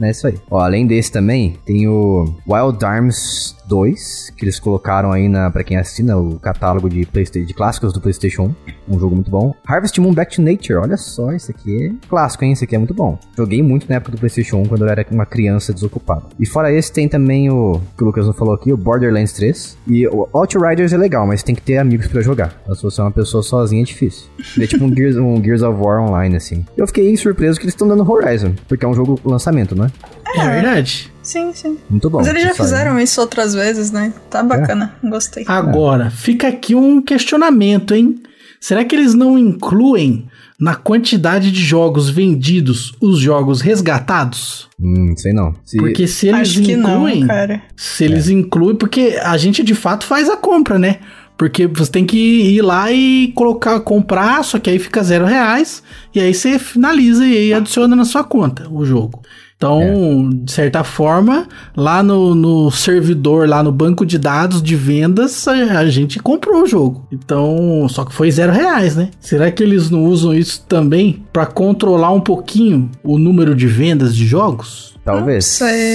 É 0.00 0.10
isso 0.10 0.26
aí. 0.26 0.34
Ó, 0.50 0.60
além 0.60 0.86
desse 0.86 1.10
também, 1.10 1.58
tem 1.64 1.88
o 1.88 2.26
Wild 2.46 2.84
Arms 2.84 3.55
2, 3.66 4.32
que 4.36 4.44
eles 4.44 4.58
colocaram 4.58 5.12
aí 5.12 5.28
na, 5.28 5.50
pra 5.50 5.64
quem 5.64 5.76
assina 5.76 6.16
o 6.16 6.38
catálogo 6.38 6.88
de, 6.88 7.04
de 7.04 7.54
clássicos 7.54 7.92
do 7.92 8.00
PlayStation 8.00 8.54
1. 8.88 8.94
Um 8.94 8.98
jogo 8.98 9.14
muito 9.14 9.30
bom. 9.30 9.54
Harvest 9.66 10.00
Moon 10.00 10.12
Back 10.12 10.34
to 10.34 10.42
Nature, 10.42 10.78
olha 10.78 10.96
só, 10.96 11.32
isso 11.32 11.50
aqui 11.50 11.86
é 11.86 12.08
clássico, 12.08 12.44
hein? 12.44 12.52
Isso 12.52 12.64
aqui 12.64 12.74
é 12.74 12.78
muito 12.78 12.94
bom. 12.94 13.18
Joguei 13.36 13.62
muito 13.62 13.88
na 13.88 13.96
época 13.96 14.12
do 14.12 14.18
PlayStation 14.18 14.58
1, 14.58 14.66
quando 14.66 14.82
eu 14.82 14.88
era 14.88 15.04
uma 15.10 15.26
criança 15.26 15.72
desocupada. 15.72 16.24
E 16.38 16.46
fora 16.46 16.72
esse, 16.72 16.92
tem 16.92 17.08
também 17.08 17.50
o 17.50 17.80
que 17.96 18.02
o 18.02 18.06
Lucas 18.06 18.26
não 18.26 18.32
falou 18.32 18.54
aqui, 18.54 18.72
o 18.72 18.76
Borderlands 18.76 19.32
3. 19.32 19.78
E 19.88 20.06
o 20.06 20.28
Outriders 20.32 20.92
é 20.92 20.96
legal, 20.96 21.26
mas 21.26 21.42
tem 21.42 21.54
que 21.54 21.62
ter 21.62 21.78
amigos 21.78 22.06
pra 22.06 22.20
jogar. 22.20 22.60
Se 22.74 22.82
você 22.82 23.00
é 23.00 23.04
uma 23.04 23.10
pessoa 23.10 23.42
sozinha, 23.42 23.82
é 23.82 23.84
difícil. 23.84 24.28
É 24.60 24.66
tipo 24.66 24.84
um 24.84 24.92
Gears, 24.94 25.16
um 25.16 25.42
Gears 25.42 25.62
of 25.62 25.80
War 25.80 26.00
online, 26.00 26.36
assim. 26.36 26.64
Eu 26.76 26.86
fiquei 26.86 27.16
surpreso 27.16 27.58
que 27.58 27.64
eles 27.64 27.74
estão 27.74 27.88
dando 27.88 28.08
Horizon, 28.08 28.54
porque 28.68 28.84
é 28.84 28.88
um 28.88 28.94
jogo 28.94 29.18
lançamento, 29.24 29.74
né? 29.74 29.90
É, 30.36 30.50
verdade. 30.50 31.12
Sim, 31.26 31.52
sim. 31.52 31.76
Muito 31.90 32.08
bom. 32.08 32.18
Mas 32.18 32.28
eles 32.28 32.44
já 32.44 32.50
aí. 32.50 32.54
fizeram 32.56 33.00
isso 33.00 33.20
outras 33.20 33.52
vezes, 33.52 33.90
né? 33.90 34.14
Tá 34.30 34.44
bacana. 34.44 34.94
Gostei. 35.02 35.44
Agora, 35.48 36.08
fica 36.08 36.46
aqui 36.46 36.72
um 36.72 37.02
questionamento, 37.02 37.92
hein? 37.92 38.22
Será 38.60 38.84
que 38.84 38.94
eles 38.94 39.12
não 39.12 39.36
incluem 39.36 40.28
na 40.58 40.76
quantidade 40.76 41.50
de 41.50 41.60
jogos 41.60 42.08
vendidos 42.08 42.94
os 43.00 43.18
jogos 43.18 43.60
resgatados? 43.60 44.68
Hum, 44.80 45.14
sei 45.16 45.32
não. 45.32 45.52
Se... 45.64 45.76
Porque 45.76 46.06
se 46.06 46.28
eles 46.28 46.40
Acho 46.42 46.62
que 46.62 46.72
incluem. 46.72 47.20
não, 47.20 47.26
cara. 47.26 47.62
Se 47.76 48.04
eles 48.04 48.28
incluem, 48.28 48.76
porque 48.76 49.18
a 49.20 49.36
gente 49.36 49.64
de 49.64 49.74
fato 49.74 50.06
faz 50.06 50.30
a 50.30 50.36
compra, 50.36 50.78
né? 50.78 51.00
Porque 51.36 51.66
você 51.66 51.90
tem 51.90 52.06
que 52.06 52.16
ir 52.16 52.62
lá 52.62 52.90
e 52.92 53.32
colocar, 53.34 53.80
comprar, 53.80 54.42
só 54.44 54.60
que 54.60 54.70
aí 54.70 54.78
fica 54.78 55.02
zero 55.02 55.26
reais, 55.26 55.82
e 56.14 56.20
aí 56.20 56.32
você 56.32 56.58
finaliza 56.58 57.26
e 57.26 57.36
aí 57.36 57.52
adiciona 57.52 57.94
na 57.94 58.04
sua 58.04 58.22
conta 58.22 58.66
o 58.70 58.86
jogo. 58.86 59.20
Então, 59.56 60.28
de 60.30 60.52
certa 60.52 60.84
forma, 60.84 61.48
lá 61.74 62.02
no, 62.02 62.34
no 62.34 62.70
servidor, 62.70 63.48
lá 63.48 63.62
no 63.62 63.72
banco 63.72 64.04
de 64.04 64.18
dados 64.18 64.62
de 64.62 64.76
vendas, 64.76 65.48
a, 65.48 65.78
a 65.78 65.88
gente 65.88 66.18
comprou 66.18 66.62
o 66.62 66.66
jogo. 66.66 67.06
Então, 67.10 67.86
só 67.88 68.04
que 68.04 68.12
foi 68.12 68.30
zero 68.30 68.52
reais, 68.52 68.94
né? 68.94 69.08
Será 69.18 69.50
que 69.50 69.62
eles 69.62 69.88
não 69.88 70.04
usam 70.04 70.34
isso 70.34 70.62
também 70.68 71.24
para 71.32 71.46
controlar 71.46 72.12
um 72.12 72.20
pouquinho 72.20 72.90
o 73.02 73.18
número 73.18 73.54
de 73.54 73.66
vendas 73.66 74.14
de 74.14 74.26
jogos? 74.26 74.94
Talvez. 75.02 75.46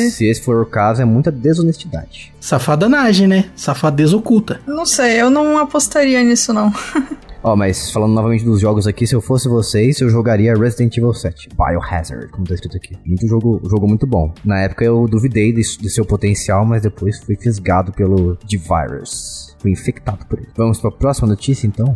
Se 0.09 0.25
esse 0.25 0.41
for 0.41 0.61
o 0.61 0.65
caso, 0.65 1.01
é 1.01 1.05
muita 1.05 1.29
desonestidade. 1.31 2.33
Safadanagem, 2.39 3.27
né? 3.27 3.45
Safadeza 3.55 4.15
oculta. 4.17 4.59
Não 4.65 4.85
sei, 4.85 5.21
eu 5.21 5.29
não 5.29 5.57
apostaria 5.57 6.23
nisso, 6.23 6.51
não. 6.51 6.73
Ó, 7.43 7.55
mas 7.55 7.91
falando 7.91 8.13
novamente 8.13 8.45
dos 8.45 8.61
jogos 8.61 8.85
aqui, 8.85 9.07
se 9.07 9.15
eu 9.15 9.21
fosse 9.21 9.49
vocês, 9.49 9.99
eu 9.99 10.09
jogaria 10.09 10.53
Resident 10.53 10.95
Evil 10.95 11.13
7. 11.13 11.49
Biohazard, 11.57 12.27
como 12.29 12.45
tá 12.45 12.53
escrito 12.53 12.77
aqui. 12.77 12.95
Muito 13.03 13.27
jogo, 13.27 13.59
jogo 13.67 13.87
muito 13.87 14.05
bom. 14.05 14.31
Na 14.45 14.59
época 14.59 14.85
eu 14.85 15.07
duvidei 15.07 15.51
de, 15.51 15.61
de 15.61 15.89
seu 15.89 16.05
potencial, 16.05 16.65
mas 16.65 16.83
depois 16.83 17.19
fui 17.19 17.35
fisgado 17.35 17.91
pelo 17.91 18.37
D-Virus. 18.47 19.55
Fui 19.59 19.71
infectado 19.71 20.25
por 20.27 20.37
ele. 20.37 20.49
Vamos 20.55 20.79
pra 20.79 20.91
próxima 20.91 21.27
notícia, 21.27 21.65
então? 21.65 21.95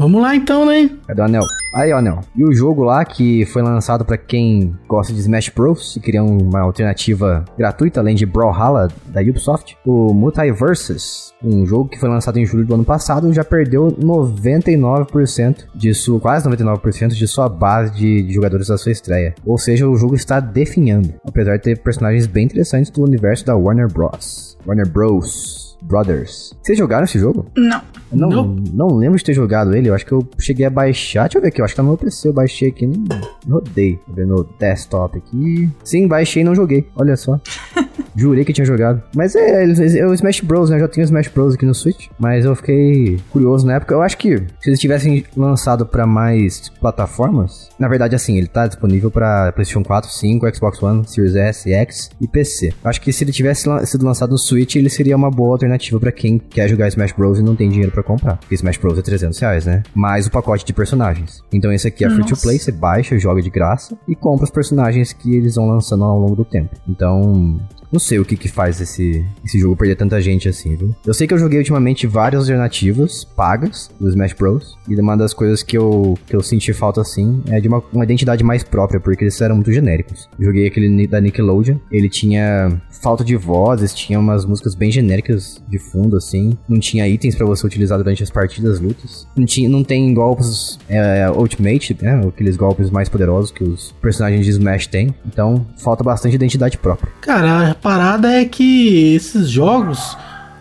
Vamos 0.00 0.22
lá 0.22 0.34
então, 0.34 0.64
né? 0.64 0.88
Cadê 1.06 1.20
o 1.20 1.24
Anel? 1.24 1.42
Aí, 1.74 1.92
ó, 1.92 1.98
Anel. 1.98 2.20
E 2.34 2.42
o 2.42 2.54
jogo 2.54 2.82
lá 2.82 3.04
que 3.04 3.44
foi 3.44 3.60
lançado 3.60 4.02
pra 4.02 4.16
quem 4.16 4.74
gosta 4.88 5.12
de 5.12 5.20
Smash 5.20 5.50
Bros. 5.50 5.94
e 5.94 6.00
queria 6.00 6.24
uma 6.24 6.60
alternativa 6.60 7.44
gratuita, 7.58 8.00
além 8.00 8.14
de 8.16 8.24
Brawlhalla 8.24 8.88
da 9.08 9.20
Ubisoft, 9.20 9.76
o 9.84 10.14
Multiverses, 10.14 11.34
um 11.44 11.66
jogo 11.66 11.90
que 11.90 12.00
foi 12.00 12.08
lançado 12.08 12.38
em 12.38 12.46
julho 12.46 12.64
do 12.64 12.72
ano 12.72 12.84
passado, 12.84 13.30
já 13.34 13.44
perdeu 13.44 13.88
99% 13.88 15.66
de 15.74 15.92
sua, 15.92 16.18
quase 16.18 16.48
99% 16.48 17.08
de 17.08 17.28
sua 17.28 17.50
base 17.50 17.92
de, 17.92 18.22
de 18.22 18.32
jogadores 18.32 18.68
da 18.68 18.78
sua 18.78 18.92
estreia. 18.92 19.34
Ou 19.44 19.58
seja, 19.58 19.86
o 19.86 19.96
jogo 19.96 20.14
está 20.14 20.40
definhando, 20.40 21.12
apesar 21.28 21.58
de 21.58 21.62
ter 21.62 21.78
personagens 21.78 22.26
bem 22.26 22.46
interessantes 22.46 22.90
do 22.90 23.02
universo 23.02 23.44
da 23.44 23.54
Warner 23.54 23.92
Bros. 23.92 24.56
Warner 24.66 24.88
Bros. 24.88 25.69
Brothers. 25.82 26.54
Vocês 26.62 26.76
jogaram 26.78 27.04
esse 27.04 27.18
jogo? 27.18 27.46
Não. 27.56 27.80
Não, 28.12 28.28
Não. 28.28 28.44
não 28.72 28.96
lembro 28.96 29.16
de 29.18 29.24
ter 29.24 29.32
jogado 29.34 29.74
ele. 29.74 29.88
Eu 29.88 29.94
acho 29.94 30.04
que 30.04 30.10
eu 30.12 30.26
cheguei 30.38 30.66
a 30.66 30.70
baixar. 30.70 31.22
Deixa 31.24 31.38
eu 31.38 31.42
ver 31.42 31.48
aqui. 31.48 31.60
Eu 31.60 31.64
acho 31.64 31.74
que 31.74 31.76
tá 31.76 31.82
no 31.82 31.90
meu 31.90 31.98
PC. 31.98 32.28
Eu 32.28 32.32
baixei 32.32 32.68
aqui. 32.68 32.86
Não, 32.86 33.20
não 33.46 33.58
rodei. 33.58 33.98
Vou 34.06 34.16
ver 34.16 34.26
no 34.26 34.44
desktop 34.58 35.18
aqui. 35.18 35.70
Sim, 35.84 36.08
baixei 36.08 36.42
e 36.42 36.44
não 36.44 36.54
joguei. 36.54 36.86
Olha 36.96 37.16
só. 37.16 37.38
Jurei 38.16 38.44
que 38.44 38.52
tinha 38.52 38.64
jogado. 38.64 39.00
Mas 39.14 39.36
é, 39.36 39.62
é 39.64 40.06
o 40.06 40.12
Smash 40.12 40.40
Bros, 40.40 40.68
né? 40.68 40.76
Eu 40.76 40.80
já 40.80 40.88
tenho 40.88 41.04
o 41.04 41.08
Smash 41.08 41.28
Bros 41.28 41.54
aqui 41.54 41.64
no 41.64 41.72
Switch. 41.74 42.08
Mas 42.18 42.44
eu 42.44 42.56
fiquei 42.56 43.18
curioso 43.30 43.64
na 43.64 43.74
época. 43.74 43.94
Eu 43.94 44.02
acho 44.02 44.18
que 44.18 44.36
se 44.60 44.68
eles 44.68 44.80
tivessem 44.80 45.24
lançado 45.36 45.86
pra 45.86 46.04
mais 46.06 46.68
plataformas. 46.80 47.68
Na 47.78 47.86
verdade, 47.86 48.16
assim, 48.16 48.36
ele 48.36 48.48
tá 48.48 48.66
disponível 48.66 49.10
pra 49.12 49.52
PlayStation 49.52 49.84
4, 49.84 50.10
5, 50.10 50.54
Xbox 50.56 50.82
One, 50.82 51.06
Series 51.06 51.36
S, 51.36 51.72
X 51.72 52.10
e 52.20 52.26
PC. 52.26 52.74
Eu 52.82 52.90
acho 52.90 53.00
que 53.00 53.12
se 53.12 53.22
ele 53.22 53.30
tivesse 53.32 53.68
lan- 53.68 53.84
sido 53.86 54.04
lançado 54.04 54.30
no 54.30 54.38
Switch, 54.38 54.74
ele 54.74 54.90
seria 54.90 55.16
uma 55.16 55.30
boa 55.30 55.52
alternativa 55.52 55.69
pra 56.00 56.12
quem 56.12 56.38
quer 56.38 56.68
jogar 56.68 56.88
Smash 56.88 57.12
Bros 57.12 57.38
e 57.38 57.42
não 57.42 57.54
tem 57.56 57.68
dinheiro 57.68 57.92
pra 57.92 58.02
comprar. 58.02 58.36
Porque 58.36 58.54
Smash 58.54 58.78
Bros 58.78 58.98
é 58.98 59.02
300 59.02 59.38
reais, 59.38 59.66
né? 59.66 59.82
Mais 59.94 60.26
o 60.26 60.30
pacote 60.30 60.64
de 60.64 60.72
personagens. 60.72 61.42
Então 61.52 61.72
esse 61.72 61.88
aqui 61.88 62.04
é 62.04 62.10
free 62.10 62.24
to 62.24 62.36
play, 62.36 62.58
você 62.58 62.72
baixa, 62.72 63.18
joga 63.18 63.42
de 63.42 63.50
graça 63.50 63.96
e 64.08 64.14
compra 64.14 64.44
os 64.44 64.50
personagens 64.50 65.12
que 65.12 65.34
eles 65.34 65.54
vão 65.54 65.68
lançando 65.68 66.04
ao 66.04 66.18
longo 66.18 66.36
do 66.36 66.44
tempo. 66.44 66.74
Então, 66.88 67.60
não 67.92 67.98
sei 67.98 68.18
o 68.18 68.24
que 68.24 68.36
que 68.36 68.48
faz 68.48 68.80
esse, 68.80 69.24
esse 69.44 69.58
jogo 69.58 69.76
perder 69.76 69.96
tanta 69.96 70.20
gente 70.20 70.48
assim, 70.48 70.76
viu? 70.76 70.94
Eu 71.06 71.14
sei 71.14 71.26
que 71.26 71.34
eu 71.34 71.38
joguei 71.38 71.58
ultimamente 71.58 72.06
várias 72.06 72.42
alternativas 72.42 73.24
pagas 73.24 73.90
do 73.98 74.08
Smash 74.08 74.32
Bros. 74.32 74.78
E 74.88 74.94
uma 74.96 75.16
das 75.16 75.32
coisas 75.32 75.62
que 75.62 75.76
eu, 75.76 76.16
que 76.26 76.34
eu 76.34 76.42
senti 76.42 76.72
falta 76.72 77.00
assim 77.00 77.42
é 77.48 77.60
de 77.60 77.68
uma, 77.68 77.82
uma 77.92 78.04
identidade 78.04 78.44
mais 78.44 78.62
própria, 78.62 79.00
porque 79.00 79.24
eles 79.24 79.40
eram 79.40 79.56
muito 79.56 79.72
genéricos. 79.72 80.28
Joguei 80.38 80.66
aquele 80.66 81.06
da 81.06 81.20
Nickelodeon, 81.20 81.76
ele 81.90 82.08
tinha 82.08 82.80
falta 83.00 83.24
de 83.24 83.36
vozes, 83.36 83.94
tinha 83.94 84.18
umas 84.18 84.44
músicas 84.44 84.74
bem 84.74 84.90
genéricas 84.90 85.62
de 85.68 85.78
fundo, 85.78 86.16
assim. 86.16 86.56
Não 86.68 86.78
tinha 86.78 87.08
itens 87.08 87.34
pra 87.34 87.46
você 87.46 87.66
utilizar 87.66 87.98
durante 87.98 88.22
as 88.22 88.30
partidas, 88.30 88.80
lutas. 88.80 89.26
Não, 89.36 89.46
tinha, 89.46 89.68
não 89.68 89.82
tem 89.82 90.12
golpes 90.12 90.78
é, 90.88 91.30
Ultimate, 91.30 91.96
né? 92.00 92.20
Aqueles 92.26 92.56
golpes 92.56 92.90
mais 92.90 93.08
poderosos 93.08 93.50
que 93.50 93.64
os 93.64 93.92
personagens 94.00 94.44
de 94.44 94.50
Smash 94.52 94.86
têm. 94.86 95.14
Então, 95.26 95.66
falta 95.78 96.04
bastante 96.04 96.34
identidade 96.34 96.78
própria. 96.78 97.10
Cara, 97.20 97.76
a 97.79 97.79
parada 97.80 98.32
é 98.32 98.44
que 98.44 99.14
esses 99.14 99.48
jogos 99.48 100.16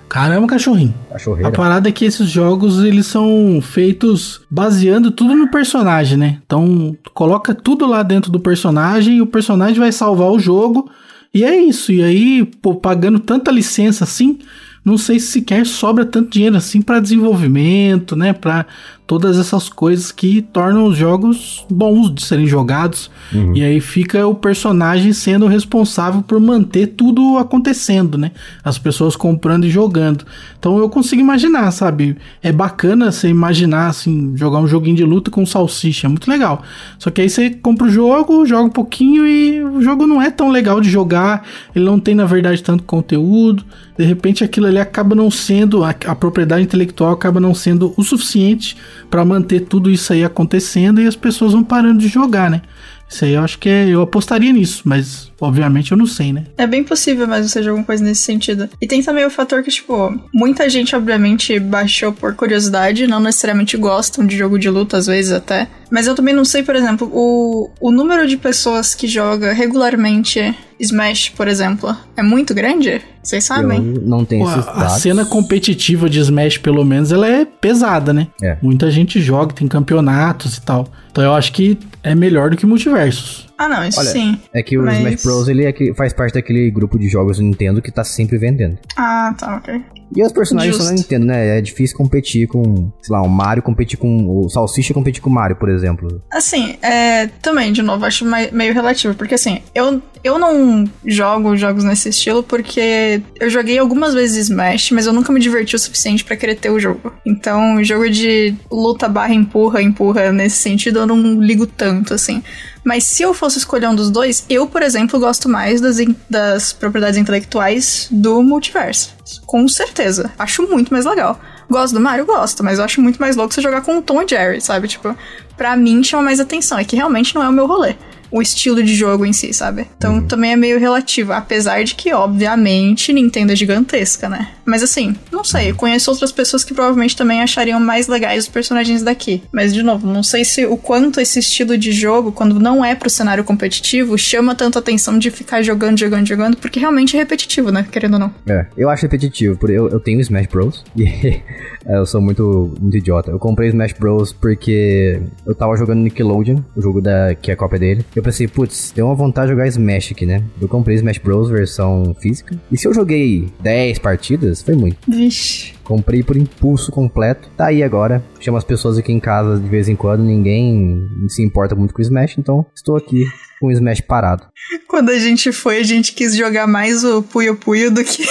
Caramba, 0.09 0.47
cachorrinho. 0.47 0.95
A 1.11 1.13
Cachorreira. 1.13 1.51
parada 1.51 1.87
é 1.87 1.91
que 1.91 2.03
esses 2.03 2.27
jogos 2.27 2.83
eles 2.83 3.05
são 3.05 3.61
feitos 3.61 4.41
baseando 4.49 5.11
tudo 5.11 5.35
no 5.35 5.51
personagem, 5.51 6.17
né? 6.17 6.39
Então, 6.43 6.97
coloca 7.13 7.53
tudo 7.53 7.85
lá 7.85 8.01
dentro 8.01 8.31
do 8.31 8.39
personagem 8.39 9.17
e 9.17 9.21
o 9.21 9.27
personagem 9.27 9.79
vai 9.79 9.91
salvar 9.91 10.31
o 10.31 10.39
jogo. 10.39 10.89
E 11.31 11.43
é 11.43 11.55
isso. 11.61 11.91
E 11.91 12.01
aí, 12.01 12.43
pô, 12.59 12.73
pagando 12.73 13.19
tanta 13.19 13.51
licença 13.51 14.03
assim, 14.03 14.39
não 14.83 14.97
sei 14.97 15.19
se 15.19 15.27
sequer 15.27 15.65
sobra 15.65 16.05
tanto 16.05 16.31
dinheiro 16.31 16.57
assim 16.57 16.81
pra 16.81 16.99
desenvolvimento, 16.99 18.15
né? 18.15 18.33
Pra 18.33 18.65
todas 19.05 19.39
essas 19.39 19.69
coisas 19.69 20.11
que 20.11 20.39
tornam 20.39 20.85
os 20.85 20.95
jogos 20.95 21.65
bons 21.67 22.13
de 22.13 22.23
serem 22.23 22.45
jogados. 22.45 23.09
E 23.55 23.63
aí 23.63 23.79
fica 23.79 24.27
o 24.27 24.35
personagem 24.35 25.13
sendo 25.13 25.47
responsável 25.47 26.21
por 26.21 26.39
manter 26.39 26.87
tudo 26.87 27.39
acontecendo, 27.39 28.19
né? 28.19 28.31
As 28.63 28.77
pessoas 28.77 29.15
comprando 29.15 29.65
e 29.65 29.69
jogando. 29.69 30.25
Então 30.59 30.77
eu 30.77 30.87
consigo 30.89 31.21
imaginar, 31.21 31.71
sabe? 31.71 32.17
É 32.43 32.51
bacana 32.51 33.11
você 33.11 33.29
imaginar, 33.29 33.87
assim, 33.87 34.33
jogar 34.35 34.59
um 34.59 34.67
joguinho 34.67 34.95
de 34.95 35.03
luta 35.03 35.31
com 35.31 35.43
salsicha. 35.43 36.05
É 36.05 36.09
muito 36.09 36.29
legal. 36.29 36.61
Só 36.99 37.09
que 37.09 37.21
aí 37.21 37.29
você 37.29 37.49
compra 37.49 37.87
o 37.87 37.89
jogo, 37.89 38.45
joga 38.45 38.65
um 38.65 38.69
pouquinho 38.69 39.25
e 39.25 39.63
o 39.63 39.81
jogo 39.81 40.05
não 40.05 40.21
é 40.21 40.29
tão 40.29 40.49
legal 40.49 40.79
de 40.79 40.89
jogar. 40.89 41.47
Ele 41.75 41.85
não 41.85 41.99
tem, 41.99 42.13
na 42.13 42.25
verdade, 42.25 42.61
tanto 42.61 42.83
conteúdo. 42.83 43.65
De 43.97 44.05
repente 44.05 44.43
aquilo 44.43 44.67
ali 44.69 44.79
acaba 44.79 45.15
não 45.15 45.29
sendo, 45.29 45.83
a, 45.83 45.89
a 45.89 46.15
propriedade 46.15 46.63
intelectual 46.63 47.11
acaba 47.11 47.39
não 47.39 47.53
sendo 47.53 47.93
o 47.97 48.03
suficiente 48.03 48.77
para 49.09 49.25
manter 49.25 49.61
tudo 49.61 49.89
isso 49.89 50.13
aí 50.13 50.23
acontecendo 50.23 51.01
e 51.01 51.07
as 51.07 51.15
pessoas 51.15 51.53
vão 51.53 51.63
parando 51.63 51.99
de 51.99 52.07
jogar, 52.07 52.49
né? 52.49 52.61
Isso 53.09 53.25
aí 53.25 53.33
eu 53.33 53.41
acho 53.41 53.57
que 53.57 53.67
é, 53.67 53.89
eu 53.89 54.03
apostaria 54.03 54.53
nisso, 54.53 54.83
mas 54.85 55.31
obviamente 55.41 55.91
eu 55.91 55.97
não 55.97 56.05
sei, 56.05 56.31
né? 56.31 56.45
É 56.55 56.67
bem 56.67 56.83
possível 56.83 57.27
mesmo 57.27 57.49
seja 57.49 57.71
alguma 57.71 57.85
coisa 57.85 58.03
nesse 58.03 58.21
sentido. 58.21 58.69
E 58.79 58.85
tem 58.85 59.01
também 59.01 59.25
o 59.25 59.31
fator 59.31 59.63
que, 59.63 59.71
tipo, 59.71 60.15
muita 60.31 60.69
gente, 60.69 60.95
obviamente, 60.95 61.59
baixou 61.59 62.13
por 62.13 62.35
curiosidade, 62.35 63.07
não 63.07 63.19
necessariamente 63.19 63.75
gostam 63.77 64.25
de 64.25 64.37
jogo 64.37 64.59
de 64.59 64.69
luta, 64.69 64.97
às 64.97 65.07
vezes 65.07 65.31
até. 65.31 65.67
Mas 65.89 66.05
eu 66.05 66.13
também 66.13 66.35
não 66.35 66.45
sei, 66.45 66.61
por 66.61 66.75
exemplo, 66.75 67.09
o, 67.11 67.71
o 67.81 67.91
número 67.91 68.27
de 68.27 68.37
pessoas 68.37 68.93
que 68.93 69.07
joga 69.07 69.53
regularmente 69.53 70.55
Smash, 70.79 71.29
por 71.29 71.47
exemplo, 71.47 71.95
é 72.15 72.23
muito 72.23 72.53
grande? 72.53 73.01
Vocês 73.21 73.43
sabem? 73.43 73.77
Eu 73.95 74.01
não 74.01 74.23
Pô, 74.23 74.35
esses 74.35 74.67
a, 74.67 74.71
a 74.71 74.79
dados. 74.83 75.01
cena 75.01 75.25
competitiva 75.25 76.09
de 76.09 76.19
Smash, 76.19 76.57
pelo 76.57 76.85
menos, 76.85 77.11
ela 77.11 77.27
é 77.27 77.43
pesada, 77.45 78.13
né? 78.13 78.27
É. 78.41 78.57
Muita 78.61 78.89
gente 78.89 79.19
joga, 79.21 79.53
tem 79.53 79.67
campeonatos 79.67 80.55
e 80.57 80.61
tal. 80.61 80.87
Então 81.11 81.23
eu 81.23 81.33
acho 81.33 81.51
que 81.51 81.77
é 82.01 82.15
melhor 82.15 82.49
do 82.51 82.57
que 82.57 82.65
multiversos. 82.65 83.47
Ah, 83.57 83.67
não, 83.67 83.85
isso 83.85 83.99
Olha, 83.99 84.09
sim. 84.09 84.39
É 84.53 84.63
que 84.63 84.77
o 84.77 84.83
Mas- 84.85 84.97
Smash 84.99 85.23
Bros. 85.23 85.47
ele 85.49 85.65
é 85.65 85.71
que 85.73 85.93
faz 85.93 86.13
parte 86.13 86.33
daquele 86.35 86.71
grupo 86.71 86.97
de 86.97 87.09
jogos 87.09 87.37
do 87.37 87.43
Nintendo 87.43 87.81
que 87.81 87.91
tá 87.91 88.03
sempre 88.05 88.37
vendendo. 88.37 88.77
Ah, 88.95 89.35
tá, 89.37 89.57
ok. 89.57 89.81
E 90.15 90.23
os 90.23 90.31
personagens 90.31 90.75
são 90.75 90.85
da 90.85 90.91
Justo. 90.91 91.03
Nintendo, 91.03 91.25
né? 91.25 91.57
É 91.57 91.61
difícil 91.61 91.95
competir 91.95 92.47
com, 92.47 92.91
sei 93.01 93.13
lá, 93.13 93.21
o 93.21 93.29
Mario 93.29 93.61
competir 93.61 93.97
com. 93.97 94.43
O 94.43 94.49
Salsicha 94.49 94.93
competir 94.93 95.21
com 95.21 95.29
o 95.29 95.33
Mario, 95.33 95.55
por 95.55 95.69
exemplo. 95.69 96.21
Assim, 96.31 96.77
é, 96.81 97.27
também, 97.41 97.71
de 97.71 97.81
novo, 97.81 98.05
acho 98.05 98.25
meio 98.51 98.73
relativo, 98.73 99.13
porque 99.13 99.35
assim, 99.35 99.59
eu, 99.73 100.01
eu 100.23 100.39
não 100.39 100.85
jogo 101.05 101.55
jogos 101.55 101.83
nesse 101.83 102.09
estilo 102.09 102.41
porque 102.43 103.21
eu 103.39 103.49
joguei 103.49 103.77
algumas 103.77 104.13
vezes 104.13 104.49
Smash, 104.49 104.91
mas 104.91 105.05
eu 105.05 105.13
nunca 105.13 105.31
me 105.31 105.39
diverti 105.39 105.75
o 105.75 105.79
suficiente 105.79 106.23
pra 106.23 106.35
querer 106.35 106.55
ter 106.55 106.69
o 106.69 106.79
jogo. 106.79 107.13
Então, 107.25 107.83
jogo 107.83 108.09
de 108.09 108.55
luta 108.71 109.07
barra 109.07 109.33
empurra, 109.33 109.81
empurra, 109.81 110.31
nesse 110.31 110.57
sentido, 110.57 110.99
eu 110.99 111.07
não 111.07 111.39
ligo 111.39 111.67
tanto, 111.67 112.13
assim. 112.13 112.43
Mas 112.83 113.03
se 113.03 113.21
eu 113.21 113.33
fosse 113.33 113.57
escolher 113.57 113.87
um 113.87 113.95
dos 113.95 114.09
dois, 114.09 114.45
eu, 114.49 114.65
por 114.65 114.81
exemplo, 114.81 115.19
gosto 115.19 115.49
mais 115.49 115.81
das, 115.81 115.97
das 116.29 116.73
propriedades 116.73 117.19
intelectuais 117.19 118.07
do 118.09 118.41
multiverso. 118.41 119.18
Com 119.45 119.67
certeza. 119.67 120.31
Acho 120.37 120.63
muito 120.67 120.91
mais 120.91 121.05
legal. 121.05 121.39
Gosto 121.69 121.93
do 121.93 121.99
Mario? 121.99 122.25
Gosto, 122.25 122.63
mas 122.63 122.79
eu 122.79 122.85
acho 122.85 123.01
muito 123.01 123.19
mais 123.19 123.35
louco 123.35 123.53
você 123.53 123.61
jogar 123.61 123.81
com 123.81 123.97
o 123.97 124.01
Tom 124.01 124.21
e 124.21 124.27
Jerry, 124.27 124.61
sabe? 124.61 124.87
Tipo, 124.87 125.15
pra 125.55 125.75
mim 125.75 126.03
chama 126.03 126.23
mais 126.23 126.39
atenção. 126.39 126.79
É 126.79 126.83
que 126.83 126.95
realmente 126.95 127.35
não 127.35 127.43
é 127.43 127.49
o 127.49 127.53
meu 127.53 127.67
rolê. 127.67 127.95
O 128.31 128.41
estilo 128.41 128.83
de 128.83 128.95
jogo 128.95 129.25
em 129.25 129.33
si, 129.33 129.53
sabe? 129.53 129.87
Então 129.97 130.21
também 130.21 130.51
é 130.51 130.55
meio 130.55 130.79
relativo. 130.79 131.33
Apesar 131.33 131.83
de 131.83 131.95
que, 131.95 132.13
obviamente, 132.13 133.11
Nintendo 133.13 133.53
é 133.53 133.55
gigantesca, 133.55 134.29
né? 134.29 134.49
Mas 134.65 134.83
assim, 134.83 135.15
não 135.31 135.43
sei. 135.43 135.71
Eu 135.71 135.75
conheço 135.75 136.11
outras 136.11 136.31
pessoas 136.31 136.63
que 136.63 136.73
provavelmente 136.73 137.15
também 137.15 137.41
achariam 137.41 137.79
mais 137.79 138.07
legais 138.07 138.43
os 138.43 138.49
personagens 138.49 139.01
daqui. 139.01 139.41
Mas, 139.51 139.73
de 139.73 139.81
novo, 139.81 140.05
não 140.07 140.21
sei 140.23 140.45
se 140.45 140.65
o 140.65 140.77
quanto 140.77 141.19
esse 141.19 141.39
estilo 141.39 141.77
de 141.77 141.91
jogo, 141.91 142.31
quando 142.31 142.59
não 142.59 142.85
é 142.85 142.93
pro 142.93 143.09
cenário 143.09 143.43
competitivo, 143.43 144.17
chama 144.17 144.53
tanto 144.53 144.77
atenção 144.77 145.17
de 145.17 145.31
ficar 145.31 145.61
jogando, 145.61 145.99
jogando, 145.99 146.27
jogando, 146.27 146.57
porque 146.57 146.79
realmente 146.79 147.15
é 147.15 147.19
repetitivo, 147.19 147.71
né? 147.71 147.85
Querendo 147.91 148.13
ou 148.13 148.19
não. 148.19 148.33
É, 148.47 148.67
eu 148.77 148.89
acho 148.89 149.03
repetitivo, 149.03 149.57
porque 149.57 149.73
eu, 149.75 149.89
eu 149.89 149.99
tenho 149.99 150.19
Smash 150.21 150.47
Bros. 150.47 150.83
E 150.99 151.41
é, 151.85 151.97
eu 151.97 152.05
sou 152.05 152.21
muito, 152.21 152.75
muito 152.79 152.97
idiota. 152.97 153.31
Eu 153.31 153.39
comprei 153.39 153.69
Smash 153.69 153.93
Bros. 153.93 154.33
porque 154.33 155.21
eu 155.45 155.55
tava 155.55 155.75
jogando 155.77 156.01
Nickelodeon, 156.01 156.59
o 156.75 156.81
jogo 156.81 157.01
da, 157.01 157.33
que 157.33 157.51
é 157.51 157.53
a 157.53 157.57
cópia 157.57 157.79
dele. 157.79 158.05
Eu 158.19 158.23
pensei, 158.23 158.49
putz, 158.49 158.91
tem 158.91 159.01
uma 159.01 159.15
vontade 159.15 159.47
de 159.47 159.53
jogar 159.53 159.65
Smash 159.65 160.11
aqui, 160.11 160.25
né? 160.25 160.43
Eu 160.59 160.67
comprei 160.67 160.97
Smash 160.97 161.19
Bros. 161.19 161.49
versão 161.49 162.13
física. 162.19 162.53
E 162.69 162.77
se 162.77 162.85
eu 162.85 162.93
joguei 162.93 163.47
10 163.61 163.97
partidas, 163.99 164.61
foi 164.61 164.75
muito. 164.75 164.97
Vixe. 165.09 165.71
Comprei 165.85 166.21
por 166.21 166.35
impulso 166.35 166.91
completo. 166.91 167.49
Tá 167.55 167.67
aí 167.67 167.81
agora. 167.81 168.21
Chamo 168.41 168.57
as 168.57 168.65
pessoas 168.65 168.97
aqui 168.97 169.13
em 169.13 169.21
casa 169.21 169.57
de 169.57 169.69
vez 169.69 169.87
em 169.87 169.95
quando. 169.95 170.21
Ninguém 170.21 171.07
se 171.29 171.41
importa 171.41 171.75
muito 171.77 171.93
com 171.93 172.01
o 172.01 172.03
Smash, 172.03 172.37
então 172.37 172.65
estou 172.75 172.97
aqui 172.97 173.23
com 173.61 173.67
o 173.67 173.71
Smash 173.71 174.01
parado. 174.01 174.43
Quando 174.85 175.11
a 175.11 175.17
gente 175.17 175.53
foi, 175.53 175.79
a 175.79 175.83
gente 175.83 176.11
quis 176.11 176.35
jogar 176.35 176.67
mais 176.67 177.05
o 177.05 177.23
Puyo 177.23 177.55
Puyo 177.55 177.89
do 177.89 178.03
que 178.03 178.25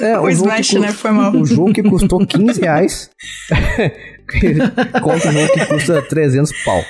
É, 0.00 0.16
o 0.22 0.30
jogo 0.30 0.50
Smash, 0.50 0.74
né? 0.74 0.92
Foi 0.92 1.10
mal. 1.10 1.34
O 1.34 1.44
jogo 1.44 1.72
que 1.72 1.82
custou 1.82 2.24
15 2.24 2.60
reais. 2.60 3.10
Contra 5.02 5.30
um 5.30 5.32
jogo 5.32 5.52
que 5.52 5.66
custa 5.66 6.02
300 6.02 6.52
pau. 6.64 6.84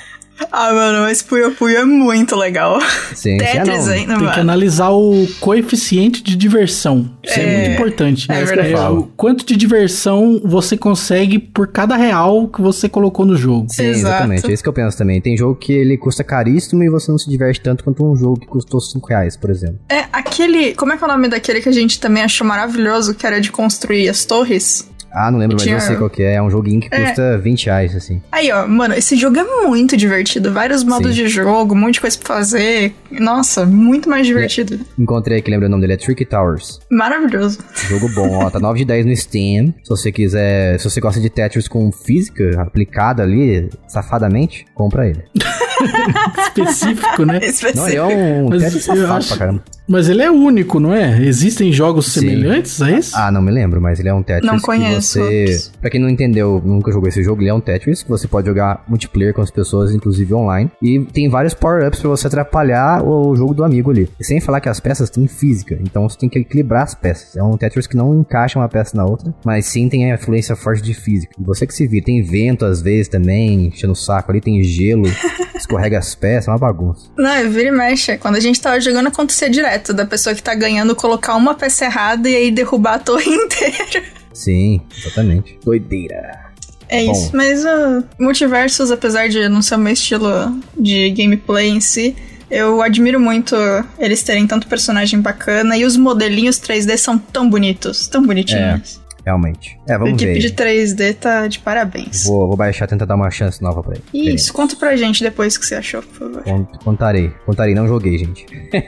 Ah, 0.51 0.73
mano, 0.73 1.01
mas 1.03 1.23
Puyo 1.23 1.53
Puyo 1.53 1.79
é 1.79 1.85
muito 1.85 2.35
legal. 2.37 2.81
Sim, 3.14 3.38
sim, 3.38 3.38
Tetris 3.38 3.87
não. 3.87 3.92
ainda, 3.92 4.07
Tem 4.09 4.18
que 4.18 4.25
mano. 4.25 4.40
analisar 4.40 4.90
o 4.90 5.27
coeficiente 5.40 6.23
de 6.23 6.35
diversão. 6.37 7.11
Isso 7.23 7.38
é, 7.38 7.42
É, 7.42 7.57
muito 7.68 7.75
importante. 7.75 8.27
é 8.31 8.45
verdade. 8.45 8.92
o 8.95 9.05
quanto 9.16 9.47
de 9.47 9.57
diversão 9.57 10.40
você 10.45 10.77
consegue 10.77 11.38
por 11.38 11.68
cada 11.68 11.97
real 11.97 12.49
que 12.49 12.61
você 12.61 12.88
colocou 12.88 13.25
no 13.25 13.37
jogo. 13.37 13.66
Sim, 13.71 13.85
Exato. 13.87 13.99
exatamente. 14.09 14.47
É 14.51 14.53
isso 14.53 14.62
que 14.62 14.68
eu 14.68 14.73
penso 14.73 14.97
também. 14.99 15.21
Tem 15.21 15.37
jogo 15.37 15.55
que 15.55 15.73
ele 15.73 15.97
custa 15.97 16.25
caríssimo 16.25 16.83
e 16.83 16.88
você 16.90 17.11
não 17.11 17.18
se 17.18 17.31
diverte 17.31 17.61
tanto 17.61 17.85
quanto 17.85 18.05
um 18.05 18.16
jogo 18.16 18.40
que 18.40 18.47
custou 18.47 18.81
5 18.81 19.07
reais, 19.09 19.37
por 19.37 19.49
exemplo. 19.51 19.79
É 19.88 20.05
aquele. 20.12 20.75
Como 20.75 20.92
é 20.92 20.97
que 20.97 21.05
é 21.05 21.07
o 21.07 21.11
nome 21.11 21.29
daquele 21.29 21.61
que 21.61 21.68
a 21.68 21.73
gente 21.73 22.01
também 22.01 22.23
achou 22.23 22.47
maravilhoso, 22.47 23.14
que 23.14 23.27
era 23.27 23.40
de 23.40 23.51
construir 23.53 24.09
as 24.09 24.25
torres? 24.25 24.88
Ah, 25.14 25.31
não 25.31 25.38
lembro, 25.38 25.57
mas 25.57 25.62
Tinha- 25.62 25.77
eu 25.77 25.81
sei 25.81 25.96
qual 25.96 26.09
que 26.09 26.22
é. 26.22 26.35
É 26.35 26.42
um 26.42 26.51
joguinho 26.51 26.81
que 26.81 26.88
É. 26.90 27.07
custa 27.07 27.38
20 27.38 27.66
reais, 27.66 27.94
assim. 27.94 28.22
Aí, 28.33 28.51
ó, 28.51 28.66
mano, 28.66 28.94
esse 28.94 29.14
jogo 29.16 29.38
é 29.38 29.44
muito 29.66 29.96
divertido. 29.96 30.53
Vários 30.53 30.83
modos 30.85 31.14
Sim. 31.14 31.22
de 31.25 31.29
jogo, 31.29 31.75
um 31.75 31.79
monte 31.79 31.94
de 31.94 32.01
coisa 32.01 32.18
pra 32.18 32.37
fazer. 32.37 32.94
Nossa, 33.11 33.66
muito 33.66 34.09
mais 34.09 34.27
divertido. 34.27 34.81
Encontrei 34.98 35.38
aqui, 35.38 35.51
lembra 35.51 35.66
o 35.66 35.70
nome 35.70 35.83
dele? 35.83 35.94
É 35.94 35.96
Tricky 35.96 36.25
Towers. 36.25 36.81
Maravilhoso. 36.90 37.59
Jogo 37.88 38.09
bom, 38.14 38.44
ó. 38.44 38.51
Tá 38.51 38.59
9 38.59 38.79
de 38.81 38.85
10 38.87 39.05
no 39.07 39.14
Steam. 39.16 39.75
Se 39.83 39.90
você 39.90 40.11
quiser... 40.11 40.79
Se 40.79 40.88
você 40.88 41.01
gosta 41.01 41.20
de 41.20 41.29
Tetris 41.29 41.68
com 41.68 41.90
física 41.92 42.61
aplicada 42.62 43.22
ali, 43.22 43.68
safadamente, 43.87 44.64
compra 44.75 45.07
ele. 45.09 45.22
Específico, 46.47 47.25
né? 47.25 47.40
Não, 47.75 47.88
ele 47.88 47.97
é 47.97 48.03
um 48.05 48.49
Mas 48.49 48.62
safado 48.85 49.12
acho- 49.14 49.29
pra 49.29 49.37
caramba. 49.38 49.62
Mas 49.88 50.09
ele 50.09 50.23
é 50.23 50.31
único, 50.31 50.79
não 50.79 50.95
é? 50.95 51.21
Existem 51.23 51.73
jogos 51.73 52.07
Sim. 52.07 52.21
semelhantes 52.21 52.81
a 52.81 52.90
esse? 52.92 53.11
Ah, 53.16 53.33
não 53.33 53.42
me 53.42 53.51
lembro, 53.51 53.81
mas 53.81 53.99
ele 53.99 54.09
é 54.09 54.14
um 54.14 54.23
Tetris 54.23 54.47
Não 54.51 54.57
que 54.59 54.62
conheço 54.64 55.18
você... 55.18 55.71
Pra 55.81 55.90
quem 55.90 56.01
não 56.01 56.09
entendeu, 56.09 56.62
nunca 56.64 56.92
jogou 56.92 57.09
esse 57.09 57.23
jogo, 57.23 57.42
ele 57.42 57.51
é 57.51 57.55
um 57.55 57.61
Tetris 57.61 58.03
que 58.03 58.09
você 58.09 58.29
pode 58.29 58.47
jogar 58.47 58.85
multiplayer 58.88 59.35
com 59.35 59.42
as 59.42 59.51
pessoas, 59.51 59.92
inclusive 59.92 60.33
online. 60.33 60.71
E 60.81 61.01
tem 61.01 61.29
vários 61.29 61.53
power-ups 61.53 61.99
pra 62.01 62.09
você 62.11 62.29
atrapalhar 62.29 63.03
o 63.05 63.35
jogo 63.35 63.53
do 63.55 63.64
amigo 63.64 63.90
ali. 63.90 64.09
E 64.21 64.25
sem 64.25 64.40
falar 64.40 64.61
que 64.61 64.68
as 64.68 64.79
peças 64.79 65.11
têm 65.11 65.27
física, 65.27 65.77
então 65.83 66.09
você 66.09 66.16
tem 66.16 66.29
que 66.29 66.38
equilibrar 66.38 66.85
as 66.85 66.95
peças. 66.95 67.37
É 67.37 67.42
um 67.42 67.57
Tetris 67.57 67.87
que 67.88 67.97
não 67.97 68.21
encaixa 68.21 68.59
uma 68.61 68.68
peça 68.68 68.97
na 68.97 69.05
outra, 69.05 69.35
mas 69.45 69.66
sim 69.66 69.88
tem 69.88 70.11
a 70.11 70.14
influência 70.14 70.55
forte 70.55 70.81
de 70.81 70.95
física. 70.95 71.35
E 71.38 71.42
você 71.45 71.66
que 71.66 71.75
se 71.75 71.87
vira, 71.88 72.07
tem 72.07 72.23
vento 72.23 72.64
às 72.64 72.81
vezes 72.81 73.09
também, 73.09 73.66
enchendo 73.66 73.92
o 73.92 73.97
saco 73.97 74.31
ali, 74.31 74.40
tem 74.40 74.62
gelo, 74.62 75.03
escorrega 75.62 75.98
as 75.98 76.14
peças, 76.14 76.48
é 76.48 76.51
uma 76.51 76.59
bagunça. 76.59 77.09
Não, 77.16 77.51
vira 77.51 77.68
e 77.68 77.72
mexe. 77.72 78.16
Quando 78.18 78.37
a 78.37 78.40
gente 78.40 78.61
tava 78.61 78.81
jogando, 78.81 79.09
acontecia 79.09 79.48
direto 79.48 79.92
da 79.92 80.05
pessoa 80.07 80.35
que 80.35 80.42
tá 80.42 80.55
ganhando 80.55 80.94
colocar 80.94 81.35
uma 81.35 81.55
peça 81.55 81.85
errada 81.87 82.29
e 82.29 82.37
aí 82.37 82.51
derrubar 82.51 82.94
a 82.94 82.98
torre 82.98 83.31
inteira. 83.31 84.05
Sim, 84.33 84.81
exatamente. 84.96 85.59
Doideira. 85.64 86.53
É 86.88 87.05
Bom. 87.05 87.12
isso. 87.12 87.31
Mas 87.35 87.64
o 87.64 88.05
Multiversus, 88.18 88.90
apesar 88.90 89.29
de 89.29 89.48
não 89.48 89.62
ser 89.62 89.77
o 89.77 89.79
meu 89.79 89.92
estilo 89.92 90.61
de 90.79 91.11
gameplay 91.11 91.68
em 91.68 91.81
si, 91.81 92.14
eu 92.51 92.83
admiro 92.83 93.18
muito 93.18 93.57
eles 93.98 94.22
terem 94.22 94.46
tanto 94.46 94.66
personagem 94.66 95.18
bacana 95.20 95.77
e 95.77 95.87
os 95.87 95.96
modelinhos 95.96 96.61
3D 96.61 96.98
são 96.98 97.16
tão 97.16 97.48
bonitos, 97.48 98.07
tão 98.09 98.22
bonitinhos. 98.22 99.01
Realmente. 99.24 99.78
É, 99.88 99.94
a 99.94 99.98
vamos 99.98 100.14
equipe 100.14 100.32
ver. 100.32 100.38
de 100.40 100.50
3D 100.52 101.14
tá 101.14 101.46
de 101.46 101.58
parabéns. 101.61 102.24
Vou, 102.24 102.48
vou 102.48 102.56
baixar, 102.56 102.87
tentar 102.88 103.04
dar 103.04 103.14
uma 103.14 103.30
chance 103.30 103.62
nova 103.62 103.82
pra 103.82 103.94
ele. 103.94 104.35
Isso, 104.35 104.52
conta 104.52 104.74
pra 104.76 104.96
gente 104.96 105.22
depois 105.22 105.54
o 105.56 105.61
que 105.61 105.66
você 105.66 105.76
achou, 105.76 106.02
por 106.02 106.14
favor. 106.14 106.42
Cont- 106.42 106.78
Contarei. 106.85 107.30
Contarei, 107.46 107.74
não 107.74 107.87
joguei, 107.87 108.18
gente. 108.18 108.44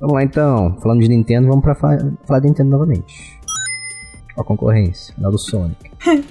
Vamos 0.00 0.14
lá 0.14 0.22
então, 0.22 0.76
falando 0.80 1.00
de 1.00 1.08
Nintendo, 1.08 1.48
vamos 1.48 1.62
pra 1.62 1.74
fa 1.74 1.98
falar 2.24 2.38
de 2.40 2.46
Nintendo 2.46 2.70
novamente. 2.70 3.36
Ó 4.36 4.42
a 4.42 4.44
concorrência, 4.44 5.12
da 5.18 5.28
do 5.28 5.38
Sonic. 5.38 5.90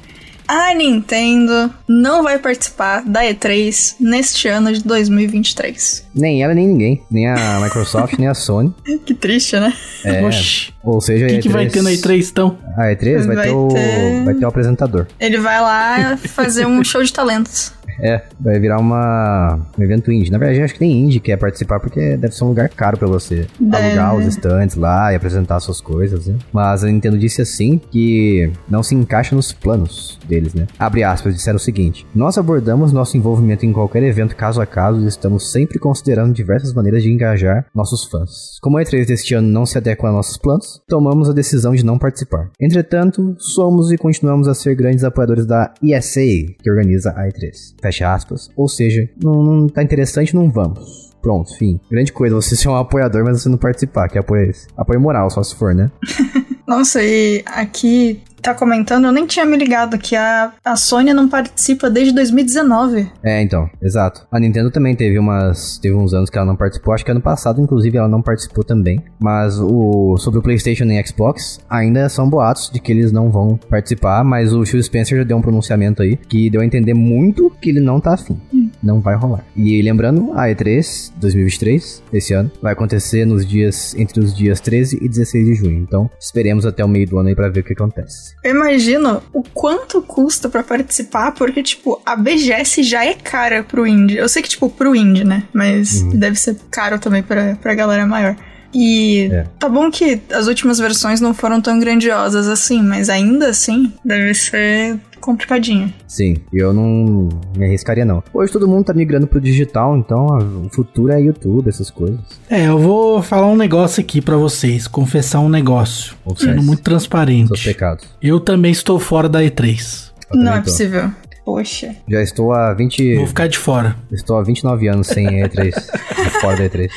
A 0.48 0.74
Nintendo 0.74 1.70
não 1.88 2.24
vai 2.24 2.40
participar 2.40 3.04
da 3.06 3.22
E3 3.24 3.96
neste 4.00 4.48
ano 4.48 4.72
de 4.72 4.82
2023. 4.84 6.06
Nem 6.16 6.42
ela, 6.42 6.54
nem 6.54 6.68
ninguém. 6.68 7.04
Nem 7.12 7.28
a 7.28 7.60
Microsoft, 7.62 8.18
nem 8.18 8.28
a 8.28 8.34
Sony. 8.34 8.74
Que 9.06 9.14
triste, 9.14 9.60
né? 9.60 9.74
É, 10.06 10.24
Oxi. 10.26 10.74
ou 10.84 11.02
seja, 11.02 11.26
O 11.26 11.30
que, 11.30 11.40
que 11.40 11.50
vai 11.50 11.68
E3 11.68 11.72
ter 11.72 11.82
na 11.84 11.92
E3 11.92 12.30
então? 12.30 12.58
A 12.78 12.84
E3 12.86 13.26
vai, 13.26 13.36
Vai 13.36 13.48
ter 13.48 13.54
o, 13.54 13.68
ter- 13.68 14.24
vai 14.24 14.34
ter 14.36 14.46
o 14.46 14.48
apresentador. 14.48 15.08
Ele 15.20 15.38
vai 15.38 15.60
lá 15.62 16.18
fazer 16.18 16.66
um 16.66 16.84
show 16.84 17.04
de 17.04 17.12
talentos. 17.12 17.74
É, 18.00 18.22
vai 18.40 18.60
virar 18.60 18.80
uma, 18.80 19.60
um 19.78 19.84
evento 19.84 20.12
indie. 20.12 20.32
Na 20.32 20.38
verdade, 20.38 20.62
acho 20.62 20.74
que 20.74 20.82
nem 20.82 21.04
indie 21.04 21.20
quer 21.20 21.38
participar, 21.38 21.80
porque 21.80 22.18
deve 22.18 22.34
ser 22.36 22.44
um 22.44 22.50
lugar 22.50 22.70
caro 22.70 22.98
pra 22.98 23.08
você 23.08 23.48
Deve. 23.60 23.88
alugar 23.88 24.16
os 24.16 24.26
estantes 24.26 24.76
lá 24.76 25.12
e 25.12 25.16
apresentar 25.16 25.60
suas 25.60 25.82
coisas, 25.82 26.28
né? 26.28 26.36
Mas 26.52 26.84
a 26.84 26.88
Nintendo 26.88 27.18
disse 27.18 27.42
assim 27.42 27.80
que 27.92 28.52
não 28.70 28.84
se 28.84 28.96
encaixa 28.96 29.36
nos 29.36 29.52
planos 29.52 30.20
deles, 30.28 30.54
né? 30.54 30.68
Abre 30.78 31.04
aspas, 31.04 31.36
disseram 31.36 31.58
o 31.58 31.60
seguinte: 31.60 32.06
Nós 32.14 32.38
abordamos 32.38 32.92
nosso 32.92 33.18
envolvimento 33.18 33.66
em 33.66 33.74
qualquer 33.74 34.04
evento 34.04 34.36
caso 34.36 34.62
a 34.62 34.66
caso 34.66 35.04
e 35.04 35.08
estamos 35.08 35.52
sempre 35.52 35.80
considerando 35.80 36.34
diversas 36.34 36.74
maneiras 36.74 37.04
de 37.04 37.12
engajar 37.12 37.66
nossos 37.74 38.06
fãs. 38.06 38.60
Como 38.62 38.78
a 38.78 38.82
E3 38.82 39.06
deste 39.06 39.34
ano 39.34 39.48
não 39.48 39.66
se 39.66 39.78
adequa 39.78 40.10
a 40.10 40.12
nossos 40.12 40.38
planos, 40.38 40.82
tomamos 40.88 41.30
a 41.30 41.34
decisão 41.34 41.74
de 41.74 41.86
não 41.86 41.98
participar. 41.98 42.50
Entretanto, 42.60 43.36
somos 43.40 43.92
e 43.92 43.98
continuamos 43.98 44.48
a 44.48 44.54
ser 44.54 44.76
grandes 44.76 45.04
apoiadores 45.04 45.46
da 45.46 45.74
ESA, 45.84 46.22
que 46.62 46.70
organiza 46.70 47.12
a 47.12 47.28
E3. 47.28 47.76
Fecha 47.88 48.14
aspas. 48.14 48.50
Ou 48.56 48.68
seja, 48.68 49.10
não, 49.24 49.44
não 49.44 49.68
tá 49.68 49.82
interessante, 49.82 50.36
não 50.36 50.50
vamos. 50.50 51.16
Pronto, 51.22 51.56
fim. 51.58 51.80
Grande 51.90 52.12
coisa, 52.12 52.36
você 52.36 52.56
ser 52.56 52.68
um 52.70 52.76
apoiador, 52.76 53.24
mas 53.24 53.42
você 53.42 53.50
não 53.50 53.58
participar, 53.58 54.08
que 54.10 54.18
apoio 54.18 54.46
é 54.46 54.50
esse? 54.50 54.68
Apoio 54.76 55.00
moral, 55.00 55.30
só 55.30 55.42
se 55.42 55.56
for, 55.56 55.74
né? 55.74 55.90
Nossa, 56.68 57.02
e 57.02 57.44
aqui 57.46 58.22
tá 58.48 58.54
comentando, 58.54 59.06
eu 59.06 59.12
nem 59.12 59.26
tinha 59.26 59.46
me 59.46 59.58
ligado 59.58 59.98
que 59.98 60.16
a, 60.16 60.54
a 60.64 60.76
Sony 60.76 61.14
não 61.14 61.28
participa 61.28 61.90
desde 61.90 62.14
2019. 62.14 63.12
É, 63.22 63.42
então, 63.42 63.70
exato. 63.82 64.26
A 64.32 64.40
Nintendo 64.40 64.72
também 64.72 64.96
teve 64.96 65.20
umas. 65.20 65.78
Teve 65.78 65.96
uns 65.96 66.14
anos 66.14 66.30
que 66.30 66.38
ela 66.38 66.48
não 66.48 66.56
participou. 66.56 66.94
Acho 66.94 67.04
que 67.04 67.12
ano 67.12 67.22
passado, 67.22 67.62
inclusive, 67.62 67.98
ela 67.98 68.08
não 68.08 68.22
participou 68.22 68.64
também. 68.64 69.04
Mas 69.20 69.60
o 69.60 70.16
sobre 70.18 70.40
o 70.40 70.42
PlayStation 70.42 70.86
e 70.86 71.06
Xbox, 71.06 71.60
ainda 71.70 72.08
são 72.08 72.30
boatos 72.30 72.70
de 72.72 72.80
que 72.80 72.92
eles 72.92 73.12
não 73.12 73.30
vão 73.30 73.58
participar. 73.70 74.24
Mas 74.24 74.54
o 74.54 74.66
Phil 74.66 74.82
Spencer 74.82 75.18
já 75.18 75.24
deu 75.24 75.38
um 75.38 75.42
pronunciamento 75.42 76.02
aí 76.02 76.16
que 76.16 76.50
deu 76.50 76.62
a 76.62 76.66
entender 76.66 76.94
muito 76.94 77.52
que 77.62 77.70
ele 77.70 77.82
não 77.82 78.00
tá 78.00 78.14
afim. 78.14 78.40
Não 78.82 79.00
vai 79.02 79.16
rolar. 79.16 79.44
E 79.56 79.82
lembrando, 79.82 80.32
a 80.34 80.46
E3 80.48 81.12
2023, 81.18 82.04
esse 82.14 82.34
ano, 82.34 82.52
vai 82.62 82.74
acontecer 82.74 83.26
nos 83.26 83.46
dias. 83.46 83.96
entre 83.98 84.20
os 84.20 84.36
dias 84.36 84.60
13 84.60 85.00
e 85.02 85.08
16 85.10 85.46
de 85.46 85.56
junho. 85.56 85.78
Então, 85.80 86.10
esperemos 86.20 86.66
até 86.66 86.84
o 86.84 86.88
meio 86.88 87.08
do 87.08 87.18
ano 87.18 87.30
aí 87.30 87.36
pra 87.36 87.50
ver 87.50 87.62
o 87.62 87.64
que 87.64 87.74
acontece. 87.74 88.36
Eu 88.44 88.56
imagino 88.56 89.22
o 89.34 89.42
quanto 89.44 90.02
custa 90.02 90.50
pra 90.50 90.64
participar, 90.64 91.32
porque, 91.34 91.62
tipo, 91.64 92.02
a 92.06 92.16
BGS 92.16 92.84
já 92.84 93.06
é 93.06 93.14
cara 93.14 93.64
pro 93.64 93.86
indie. 93.88 94.18
Eu 94.18 94.30
sei 94.30 94.42
que, 94.42 94.50
tipo, 94.50 94.70
pro 94.70 94.96
indie, 94.96 95.24
né? 95.24 95.44
Mas 95.54 96.02
deve 96.14 96.40
ser 96.40 96.58
caro 96.70 97.00
também 97.00 97.24
pra, 97.24 97.56
pra 97.56 97.74
galera 97.76 98.06
maior. 98.06 98.36
E 98.74 99.30
É. 99.32 99.46
tá 99.58 99.70
bom 99.70 99.90
que 99.90 100.22
as 100.32 100.48
últimas 100.48 100.78
versões 100.78 101.22
não 101.22 101.34
foram 101.34 101.62
tão 101.62 101.80
grandiosas 101.80 102.48
assim, 102.48 102.82
mas 102.84 103.10
ainda 103.10 103.50
assim 103.50 103.94
deve 104.04 104.34
ser 104.34 105.00
complicadinho. 105.20 105.94
Sim, 106.08 106.38
eu 106.54 106.74
não 106.74 107.30
me 107.56 107.66
arriscaria 107.66 108.06
não. 108.06 108.24
Hoje 108.34 108.52
todo 108.52 108.68
mundo 108.68 108.86
tá 108.86 108.94
migrando 108.94 109.28
pro 109.28 109.40
digital, 109.42 109.98
então 109.98 110.26
o 110.66 110.70
futuro 110.70 111.12
é 111.12 111.22
YouTube, 111.22 111.68
essas 111.70 111.90
coisas. 111.90 112.20
É, 112.50 112.68
eu 112.68 112.78
vou 112.80 113.22
falar 113.22 113.48
um 113.48 113.56
negócio 113.56 114.02
aqui 114.02 114.22
pra 114.22 114.38
vocês, 114.38 114.88
confessar 114.88 115.40
um 115.40 115.50
negócio. 115.50 116.16
Confesse. 116.24 116.46
Sendo 116.46 116.58
muito 116.64 116.78
Seus 116.78 116.82
transparente. 116.84 117.64
pecados. 117.64 118.06
Eu 118.22 118.40
também 118.40 118.72
estou 118.72 119.00
fora 119.00 119.28
da 119.28 119.42
E3. 119.42 120.12
Eu 120.32 120.38
não 120.40 120.54
é 120.54 120.58
tô. 120.58 120.64
possível. 120.64 121.12
Poxa. 121.46 121.96
Já 122.10 122.22
estou 122.22 122.52
há 122.52 122.74
20. 122.74 123.16
Vou 123.16 123.28
ficar 123.28 123.48
de 123.48 123.58
fora. 123.58 123.96
Estou 124.12 124.38
há 124.38 124.44
29 124.44 124.88
anos 124.90 125.08
sem 125.08 125.26
E3. 125.26 125.74
de 126.24 126.30
fora 126.42 126.58
da 126.58 126.64
E3. 126.66 126.90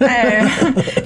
É. 0.00 0.40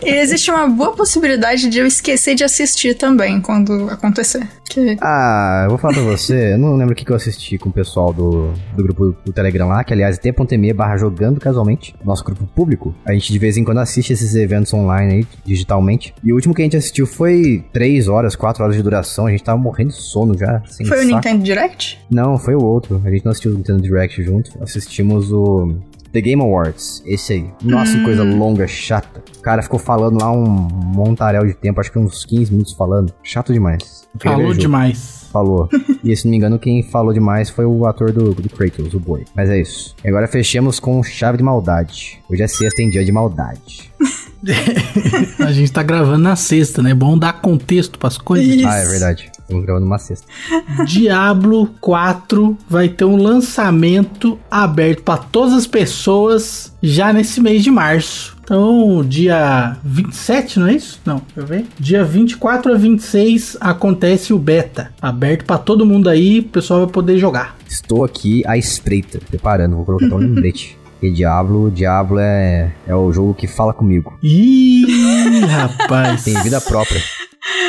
e 0.05 0.11
existe 0.19 0.51
uma 0.51 0.67
boa 0.69 0.93
possibilidade 0.95 1.69
de 1.69 1.79
eu 1.79 1.87
esquecer 1.87 2.35
de 2.35 2.43
assistir 2.43 2.95
também 2.95 3.41
quando 3.41 3.89
acontecer. 3.91 4.49
Que 4.71 4.97
Ah, 5.01 5.63
eu 5.65 5.71
vou 5.71 5.79
falar 5.79 5.95
pra 5.95 6.03
você, 6.05 6.53
eu 6.55 6.59
não 6.59 6.77
lembro 6.77 6.93
o 6.93 6.97
que 6.97 7.05
que 7.05 7.11
eu 7.11 7.17
assisti 7.17 7.59
com 7.59 7.69
o 7.69 7.73
pessoal 7.73 8.13
do, 8.13 8.53
do 8.77 8.83
grupo 8.85 9.17
do 9.25 9.33
Telegram 9.33 9.67
lá, 9.67 9.83
que 9.83 9.93
aliás 9.93 10.17
é 10.17 10.33
t.me 10.33 10.73
barra 10.73 10.97
jogando 10.97 11.41
casualmente, 11.41 11.95
nosso 12.05 12.25
grupo 12.25 12.47
público. 12.47 12.95
A 13.05 13.13
gente 13.13 13.33
de 13.33 13.39
vez 13.39 13.57
em 13.57 13.65
quando 13.65 13.79
assiste 13.79 14.13
esses 14.13 14.35
eventos 14.37 14.73
online 14.73 15.13
aí, 15.15 15.27
digitalmente. 15.45 16.15
E 16.23 16.33
o 16.33 16.37
último 16.37 16.55
que 16.55 16.63
a 16.63 16.65
gente 16.65 16.77
assistiu 16.77 17.05
foi 17.07 17.65
3 17.73 18.07
horas, 18.07 18.37
4 18.37 18.63
horas 18.63 18.77
de 18.77 18.83
duração, 18.83 19.27
a 19.27 19.31
gente 19.31 19.43
tava 19.43 19.59
morrendo 19.59 19.89
de 19.91 20.01
sono 20.01 20.39
já. 20.39 20.63
Foi 20.77 20.85
o 20.85 21.03
saco. 21.03 21.15
Nintendo 21.15 21.43
Direct? 21.43 21.99
Não, 22.09 22.39
foi 22.39 22.55
o 22.55 22.63
outro. 22.63 23.03
A 23.05 23.11
gente 23.11 23.25
não 23.25 23.33
assistiu 23.33 23.53
o 23.53 23.55
Nintendo 23.57 23.83
Direct 23.83 24.23
junto. 24.23 24.53
Assistimos 24.63 25.33
o 25.33 25.75
The 26.13 26.21
Game 26.21 26.43
Awards. 26.43 27.03
Esse 27.07 27.33
aí. 27.35 27.51
Nossa, 27.63 27.97
que 27.97 28.05
coisa 28.05 28.23
longa, 28.23 28.67
chata. 28.67 29.23
O 29.41 29.43
cara 29.43 29.63
ficou 29.63 29.79
falando 29.79 30.21
lá 30.21 30.31
um 30.31 30.45
montaréu 30.45 31.47
de 31.47 31.55
tempo, 31.55 31.81
acho 31.81 31.91
que 31.91 31.99
uns 31.99 32.27
15 32.27 32.53
minutos 32.53 32.75
falando. 32.75 33.11
Chato 33.23 33.55
demais. 33.55 34.07
Falou 34.23 34.53
demais. 34.53 35.29
Falou. 35.33 35.67
e 36.05 36.15
se 36.15 36.27
não 36.27 36.31
me 36.31 36.37
engano, 36.37 36.59
quem 36.59 36.83
falou 36.83 37.11
demais 37.11 37.49
foi 37.49 37.65
o 37.65 37.87
ator 37.87 38.13
do, 38.13 38.35
do 38.35 38.51
Kratos, 38.51 38.93
o 38.93 39.01
Boi. 39.01 39.25
Mas 39.35 39.49
é 39.49 39.59
isso. 39.59 39.97
E 40.05 40.09
agora 40.09 40.29
fechemos 40.29 40.79
com 40.79 41.03
chave 41.03 41.39
de 41.39 41.43
maldade. 41.43 42.21
Hoje 42.29 42.43
é 42.43 42.47
sexta 42.47 42.83
em 42.83 42.91
dia 42.91 43.03
de 43.03 43.11
maldade. 43.11 43.91
A 45.41 45.53
gente 45.53 45.73
tá 45.73 45.83
gravando 45.83 46.19
na 46.19 46.37
sexta, 46.37 46.83
né? 46.83 46.91
É 46.91 46.95
bom 46.95 47.17
dar 47.17 47.41
contexto 47.41 47.99
pras 47.99 48.19
coisas. 48.19 48.47
Isso. 48.47 48.69
Ah, 48.69 48.77
é 48.77 48.87
verdade. 48.87 49.31
Estamos 49.39 49.65
gravando 49.65 49.87
uma 49.87 49.99
sexta. 49.99 50.27
Diablo 50.85 51.69
4 51.81 52.59
vai 52.69 52.91
ter 52.91 53.07
um 53.07 53.17
lançamento 53.17 54.39
aberto 54.51 55.03
para 55.03 55.17
todas 55.19 55.55
as 55.55 55.67
pessoas 55.67 56.75
já 56.83 57.11
nesse 57.11 57.41
mês 57.41 57.65
de 57.65 57.71
março. 57.71 58.40
Então, 58.51 59.05
dia 59.07 59.77
27, 59.85 60.59
não 60.59 60.67
é 60.67 60.73
isso? 60.73 61.01
Não, 61.07 61.23
deixa 61.37 61.41
eu 61.41 61.47
ver. 61.47 61.67
Dia 61.79 62.03
24 62.03 62.75
a 62.75 62.77
26 62.77 63.57
acontece 63.61 64.33
o 64.33 64.39
beta, 64.41 64.93
aberto 65.01 65.45
para 65.45 65.57
todo 65.57 65.87
mundo 65.87 66.09
aí, 66.09 66.41
o 66.41 66.43
pessoal 66.43 66.81
vai 66.81 66.93
poder 66.93 67.17
jogar. 67.17 67.55
Estou 67.69 68.03
aqui 68.03 68.43
à 68.45 68.59
espreita, 68.59 69.21
preparando. 69.31 69.77
Vou 69.77 69.85
colocar 69.85 70.17
um 70.17 70.19
lembrete. 70.19 70.77
E 71.01 71.13
Diablo, 71.13 71.71
Diablo 71.71 72.19
é, 72.19 72.73
é 72.89 72.95
o 72.97 73.13
jogo 73.13 73.35
que 73.35 73.47
fala 73.47 73.73
comigo. 73.73 74.19
Ih, 74.21 75.45
rapaz. 75.47 76.25
Tem 76.25 76.35
vida 76.43 76.61
própria. 76.61 77.01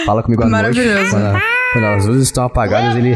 Fala 0.04 0.24
comigo 0.24 0.42
à 0.42 0.50
noite. 0.50 0.80
Maravilhoso. 0.80 1.12
Quando, 1.12 1.42
quando 1.74 1.86
as 1.86 2.06
luzes 2.08 2.24
estão 2.24 2.44
apagadas, 2.44 2.96
ele, 2.96 3.14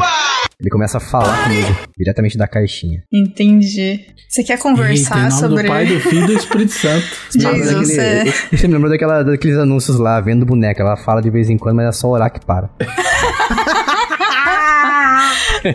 ele 0.60 0.70
começa 0.70 0.98
a 0.98 1.02
falar 1.02 1.44
comigo. 1.44 1.76
Diretamente 1.98 2.38
da 2.38 2.48
caixinha. 2.48 3.04
Entendi. 3.12 4.06
Você 4.30 4.44
quer 4.44 4.54
Eita, 4.54 4.64
conversar 4.64 5.18
nome 5.30 5.32
sobre. 5.32 5.64
do 5.64 5.70
Pai, 5.70 5.86
do 5.86 6.00
Filho 6.00 6.24
e 6.24 6.28
do 6.28 6.34
Espírito 6.34 6.72
Santo. 6.72 7.06
Você 7.30 7.38
me 7.40 7.46
lembrou 7.46 7.64
Jesus, 7.80 7.98
daquele- 7.98 8.30
é. 8.30 8.34
Você 8.58 8.68
me 8.68 8.74
lembrou 8.74 8.92
daquela, 8.92 9.24
daqueles 9.24 9.58
anúncios 9.58 9.98
lá, 10.00 10.20
vendo 10.22 10.46
boneca. 10.46 10.82
Ela 10.82 10.96
fala 10.98 11.22
de 11.22 11.30
vez 11.30 11.50
em 11.50 11.58
quando, 11.58 11.76
mas 11.78 11.88
é 11.88 11.92
só 11.92 12.08
orar 12.10 12.32
que 12.32 12.46
para. 12.46 12.70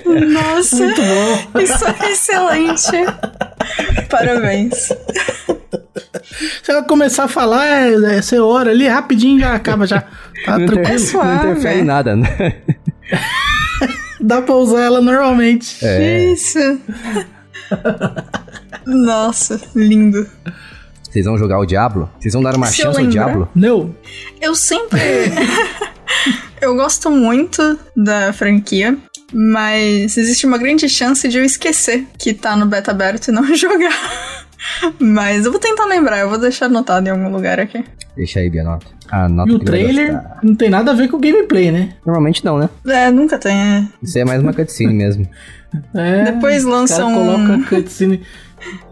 Nossa, 0.06 0.76
Muito 0.76 1.00
bom. 1.02 1.60
isso 1.60 1.84
é 1.84 2.10
excelente. 2.12 2.86
Parabéns. 4.08 4.88
Se 6.62 6.70
ela 6.70 6.82
começar 6.84 7.24
a 7.24 7.28
falar, 7.28 7.66
é, 7.66 7.92
é, 8.16 8.22
você 8.22 8.38
ora 8.38 8.70
ali, 8.70 8.86
rapidinho 8.86 9.40
já 9.40 9.54
acaba 9.54 9.86
já. 9.86 10.00
Tá 10.44 10.58
não, 10.58 10.66
tranquilo. 10.66 10.80
interfere, 10.80 10.98
suave. 11.00 11.44
não 11.46 11.50
interfere 11.52 11.80
em 11.80 11.84
nada, 11.84 12.16
né? 12.16 12.28
Dá 14.20 14.42
pra 14.42 14.54
usar 14.54 14.82
ela 14.82 15.00
normalmente. 15.00 15.84
É. 15.84 16.32
Isso. 16.32 16.58
Nossa, 18.86 19.60
lindo. 19.74 20.26
Vocês 21.02 21.24
vão 21.24 21.36
jogar 21.38 21.58
o 21.58 21.66
Diablo? 21.66 22.10
Vocês 22.18 22.34
vão 22.34 22.42
dar 22.42 22.54
uma 22.54 22.66
Se 22.66 22.82
chance 22.82 23.00
ao. 23.00 23.06
Diablo? 23.06 23.48
Não. 23.54 23.94
Eu 24.40 24.54
sempre. 24.54 25.00
eu 26.60 26.74
gosto 26.76 27.10
muito 27.10 27.78
da 27.96 28.32
franquia, 28.32 28.96
mas 29.32 30.16
existe 30.16 30.46
uma 30.46 30.58
grande 30.58 30.88
chance 30.88 31.26
de 31.28 31.38
eu 31.38 31.44
esquecer 31.44 32.06
que 32.18 32.32
tá 32.32 32.56
no 32.56 32.66
beta 32.66 32.90
aberto 32.90 33.28
e 33.28 33.32
não 33.32 33.44
jogar. 33.54 33.92
Mas 34.98 35.46
eu 35.46 35.50
vou 35.50 35.60
tentar 35.60 35.86
lembrar, 35.86 36.18
eu 36.18 36.28
vou 36.28 36.38
deixar 36.38 36.66
anotado 36.66 37.08
em 37.08 37.10
algum 37.10 37.30
lugar 37.30 37.58
aqui. 37.58 37.84
Deixa 38.20 38.38
aí, 38.40 38.50
Bianota. 38.50 38.84
Anota 39.10 39.50
E 39.50 39.54
o 39.54 39.58
que 39.58 39.70
ele 39.70 39.70
vai 39.84 39.92
trailer 39.94 40.20
não 40.42 40.54
tem 40.54 40.68
nada 40.68 40.90
a 40.90 40.94
ver 40.94 41.08
com 41.08 41.16
o 41.16 41.20
gameplay, 41.20 41.72
né? 41.72 41.94
Normalmente 42.04 42.44
não, 42.44 42.58
né? 42.58 42.68
É, 42.86 43.10
nunca 43.10 43.38
tem. 43.38 43.56
é. 43.56 43.84
Isso 44.02 44.18
aí 44.18 44.22
é 44.22 44.24
mais 44.26 44.42
uma 44.42 44.52
cutscene 44.52 44.92
mesmo. 44.92 45.26
É, 45.94 46.24
Depois 46.32 46.58
os 46.66 46.70
lança 46.70 46.96
cara 46.96 47.06
um- 47.06 47.14
coloca 47.14 47.68
cutscene. 47.76 48.20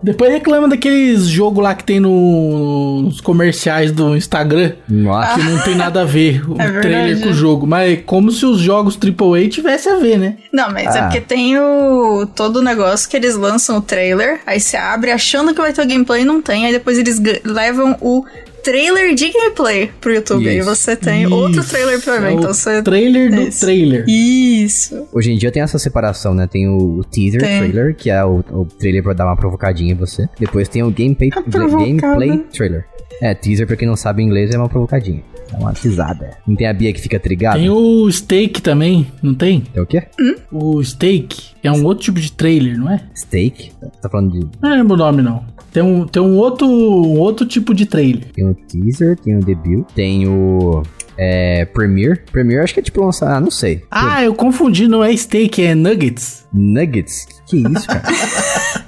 Depois 0.03 0.33
reclama 0.33 0.67
daqueles 0.67 1.27
jogos 1.27 1.63
lá 1.63 1.75
que 1.75 1.85
tem 1.85 2.01
no- 2.01 3.03
nos 3.03 3.21
comerciais 3.21 3.93
do 3.93 4.17
Instagram, 4.17 4.73
Nossa. 4.89 5.35
que 5.35 5.43
não 5.47 5.59
tem 5.63 5.75
nada 5.75 6.01
a 6.01 6.05
ver 6.07 6.43
o 6.51 6.55
É 6.59 6.81
trailer 6.81 7.21
com 7.21 7.29
o 7.29 7.33
jogo. 7.35 7.67
Mas 7.67 7.93
é 7.93 7.97
como 7.97 8.31
se 8.33 8.47
os 8.47 8.59
jogos 8.61 8.97
AAA 8.97 9.47
tivessem 9.51 9.93
a 9.93 9.97
ver, 9.97 10.19
né? 10.19 10.37
Não, 10.51 10.73
mas 10.73 10.97
é 10.97 11.01
Ah. 11.01 11.03
porque 11.03 11.21
tem 11.21 11.59
o 11.59 12.27
todo 12.35 12.61
o 12.61 12.63
negócio 12.63 13.07
que 13.11 13.15
eles 13.19 13.37
lançam 13.37 13.77
o 13.77 13.83
trailer, 13.83 14.41
aí 14.47 14.59
você 14.59 14.79
abre 14.79 15.11
achando 15.11 15.53
que 15.53 15.61
vai 15.61 15.75
ter 15.75 15.83
o 15.83 15.87
gameplay 15.87 16.23
e 16.23 16.25
não 16.25 16.41
tem, 16.41 16.65
aí 16.65 16.73
depois 16.73 16.97
eles 16.97 17.21
levam 17.45 17.95
o 18.01 18.25
trailer 18.69 19.15
de 19.15 19.31
gameplay 19.31 19.91
pro 20.01 20.13
YouTube. 20.13 20.47
E 20.47 20.59
Isso. 20.59 20.69
você 20.69 20.95
tem 20.95 21.27
outro 21.27 21.61
Isso, 21.61 21.71
trailer 21.71 22.01
pra 22.03 22.19
ver. 22.19 22.27
é 22.29 22.33
então 22.33 22.51
o 22.51 22.55
você. 22.55 22.83
trailer 22.83 23.31
do 23.35 23.41
Isso. 23.43 23.61
trailer. 23.61 24.05
Isso. 24.07 25.09
Hoje 25.13 25.33
em 25.33 25.39
dia 25.39 25.51
tem 25.51 25.63
essa 25.63 25.79
separação, 25.79 26.35
né? 26.35 26.47
Tem 26.47 26.69
o, 26.69 27.03
teaser 27.11 27.41
Tem. 27.41 27.59
trailer, 27.61 27.97
que 27.97 28.11
é 28.11 28.23
o, 28.25 28.45
o 28.51 28.65
trailer 28.67 29.03
pra 29.03 29.15
dar 29.15 29.25
uma 29.25 29.37
provocadinha 29.37 29.93
em 29.93 29.97
você. 29.97 30.29
Depois 30.39 30.69
tem 30.69 30.83
o 30.83 30.91
gameplay, 30.91 31.31
provocada. 31.31 31.85
gameplay 31.85 32.39
trailer. 32.53 32.85
É, 33.21 33.35
teaser, 33.35 33.67
pra 33.67 33.77
quem 33.77 33.89
não 33.89 33.97
sabe 33.97 34.23
inglês, 34.23 34.51
é 34.55 34.59
uma 34.59 34.69
provocadinha. 34.69 35.23
É 35.53 35.57
uma 35.57 35.73
pisada. 35.73 36.37
Não 36.47 36.55
tem 36.55 36.67
a 36.67 36.73
Bia 36.73 36.93
que 36.93 37.01
fica 37.01 37.19
trigada? 37.19 37.59
Tem 37.59 37.71
o 37.71 38.11
steak 38.11 38.61
também, 38.61 39.07
não 39.23 39.35
tem? 39.35 39.63
Tem 39.63 39.83
o 39.83 39.87
quê? 39.87 40.05
O 40.53 40.83
steak 40.85 41.53
é 41.63 41.73
um 41.73 41.85
outro 41.85 42.05
tipo 42.05 42.21
de 42.21 42.31
trailer, 42.33 42.79
não 42.79 42.91
é? 42.91 43.01
Steak? 43.17 43.73
Tá 44.01 44.09
falando 44.09 44.33
de... 44.39 44.47
Não 44.61 44.71
lembro 44.71 44.95
o 44.95 44.97
nome, 44.97 45.23
não. 45.23 45.43
Tem 45.73 45.83
um, 45.83 46.07
tem 46.07 46.23
um 46.23 46.37
outro, 46.37 46.67
um 46.67 47.19
outro 47.19 47.47
tipo 47.47 47.75
de 47.75 47.87
trailer. 47.87 48.31
Tem 48.33 48.47
o 48.47 48.55
teaser, 48.55 49.17
tem 49.19 49.37
o 49.37 49.41
debut, 49.41 49.87
tem 49.95 50.29
o... 50.29 50.83
É, 51.17 51.65
Premiere. 51.65 52.21
Premiere 52.31 52.63
acho 52.63 52.75
que 52.75 52.81
é 52.81 52.83
tipo 52.83 53.03
lançar... 53.03 53.37
Ah, 53.37 53.41
não 53.41 53.51
sei. 53.51 53.83
Ah, 53.91 54.23
eu 54.23 54.35
confundi, 54.35 54.87
não 54.87 55.03
é 55.03 55.17
steak, 55.17 55.63
é 55.63 55.75
nuggets. 55.75 56.47
Nuggets? 56.53 57.27
Que 57.47 57.57
isso, 57.57 57.87
cara? 57.87 58.03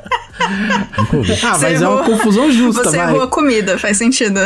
Ah, 0.52 1.04
Você 1.24 1.46
mas 1.46 1.64
é 1.64 1.84
errou. 1.84 1.96
uma 1.96 2.04
confusão 2.04 2.50
justa, 2.52 2.84
Você 2.84 2.96
vai. 2.96 3.08
errou 3.08 3.22
a 3.22 3.28
comida, 3.28 3.78
faz 3.78 3.96
sentido. 3.96 4.38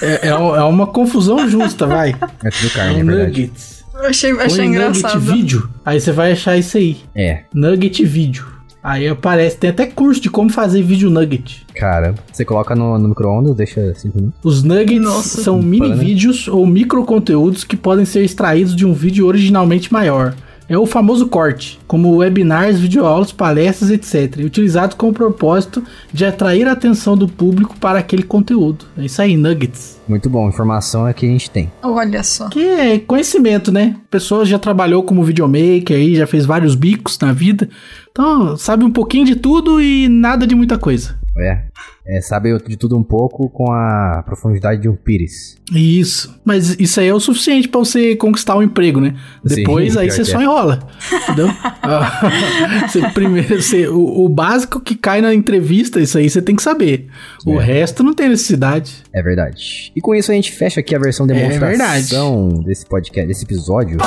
É, 0.00 0.20
é, 0.22 0.28
é 0.28 0.34
uma 0.64 0.86
confusão 0.86 1.48
justa, 1.48 1.86
vai. 1.86 2.10
É 2.44 2.50
tudo 2.50 2.66
É 2.66 2.70
carne, 2.70 3.00
é 3.00 3.04
verdade. 3.04 3.26
nuggets. 3.26 3.84
Eu 3.94 4.06
achei, 4.06 4.30
achei 4.32 4.56
Põe 4.58 4.68
nugget 4.68 4.98
engraçado. 4.98 5.20
vídeo, 5.20 5.68
aí 5.84 6.00
você 6.00 6.12
vai 6.12 6.32
achar 6.32 6.56
isso 6.56 6.76
aí. 6.76 6.98
É, 7.16 7.40
Nugget 7.52 8.04
vídeo. 8.04 8.46
Aí 8.80 9.08
aparece, 9.08 9.56
tem 9.56 9.70
até 9.70 9.86
curso 9.86 10.20
de 10.20 10.30
como 10.30 10.48
fazer 10.50 10.82
vídeo 10.82 11.10
nugget. 11.10 11.66
cara. 11.74 12.14
Você 12.32 12.44
coloca 12.44 12.76
no, 12.76 12.96
no 12.96 13.08
micro-ondas, 13.08 13.56
deixa 13.56 13.92
5 13.92 14.16
minutos. 14.16 14.38
Os 14.42 14.62
nuggets 14.62 15.02
Nossa. 15.02 15.42
são 15.42 15.60
mini 15.60 15.92
vídeos 15.94 16.46
ou 16.46 16.64
micro 16.64 17.04
conteúdos 17.04 17.64
que 17.64 17.76
podem 17.76 18.04
ser 18.04 18.22
extraídos 18.22 18.74
de 18.76 18.86
um 18.86 18.92
vídeo 18.94 19.26
originalmente 19.26 19.92
maior. 19.92 20.32
É 20.68 20.76
o 20.76 20.84
famoso 20.84 21.28
corte, 21.28 21.80
como 21.86 22.16
webinars, 22.16 22.78
videoaulas, 22.78 23.32
palestras, 23.32 23.90
etc. 23.90 24.44
Utilizado 24.44 24.96
com 24.96 25.08
o 25.08 25.12
propósito 25.12 25.82
de 26.12 26.26
atrair 26.26 26.68
a 26.68 26.72
atenção 26.72 27.16
do 27.16 27.26
público 27.26 27.74
para 27.78 27.98
aquele 27.98 28.22
conteúdo. 28.22 28.84
É 28.98 29.06
isso 29.06 29.22
aí, 29.22 29.34
nuggets. 29.34 29.98
Muito 30.06 30.28
bom, 30.28 30.46
informação 30.46 31.08
é 31.08 31.14
que 31.14 31.24
a 31.24 31.28
gente 31.28 31.50
tem. 31.50 31.72
Olha 31.82 32.22
só. 32.22 32.50
Que 32.50 32.60
é 32.60 32.98
conhecimento, 32.98 33.72
né? 33.72 33.96
A 33.96 34.10
pessoa 34.10 34.44
já 34.44 34.58
trabalhou 34.58 35.02
como 35.02 35.24
videomaker 35.24 35.96
aí, 35.96 36.14
já 36.14 36.26
fez 36.26 36.44
vários 36.44 36.74
bicos 36.74 37.18
na 37.18 37.32
vida. 37.32 37.68
Então, 38.10 38.56
sabe 38.56 38.84
um 38.84 38.90
pouquinho 38.90 39.24
de 39.24 39.36
tudo 39.36 39.80
e 39.80 40.08
nada 40.08 40.46
de 40.46 40.54
muita 40.54 40.76
coisa. 40.76 41.16
É. 41.38 41.62
É, 42.06 42.20
sabe 42.22 42.56
de 42.66 42.76
tudo 42.76 42.96
um 42.96 43.02
pouco 43.02 43.50
com 43.50 43.70
a 43.70 44.22
profundidade 44.24 44.80
de 44.80 44.88
um 44.88 44.96
pires. 44.96 45.58
Isso. 45.70 46.34
Mas 46.42 46.74
isso 46.80 46.98
aí 47.00 47.08
é 47.08 47.12
o 47.14 47.20
suficiente 47.20 47.68
pra 47.68 47.80
você 47.80 48.16
conquistar 48.16 48.56
um 48.56 48.62
emprego, 48.62 48.98
né? 49.00 49.14
Sim, 49.46 49.56
Depois 49.56 49.94
aí 49.96 50.10
você 50.10 50.22
que 50.22 50.30
só 50.30 50.40
é. 50.40 50.44
enrola. 50.44 50.78
Entendeu? 51.24 51.48
Você 52.88 53.00
primeiro, 53.10 53.60
você- 53.62 53.88
o, 53.88 54.24
o 54.24 54.28
básico 54.28 54.80
que 54.80 54.94
cai 54.94 55.20
na 55.20 55.34
entrevista, 55.34 56.00
isso 56.00 56.16
aí 56.18 56.28
você 56.28 56.40
tem 56.40 56.56
que 56.56 56.62
saber. 56.62 57.08
O 57.46 57.60
É. 57.60 57.64
resto 57.64 58.02
não 58.02 58.14
tem 58.14 58.28
necessidade. 58.28 59.02
É 59.12 59.22
verdade. 59.22 59.92
E 59.94 60.00
com 60.00 60.14
isso 60.14 60.30
a 60.30 60.34
gente 60.34 60.52
fecha 60.52 60.80
aqui 60.80 60.94
a 60.94 60.98
versão 60.98 61.26
É 61.26 61.34
demonstração 61.34 62.48
desse 62.64 62.86
podcast, 62.86 63.26
desse 63.28 63.44
episódio. 63.44 63.98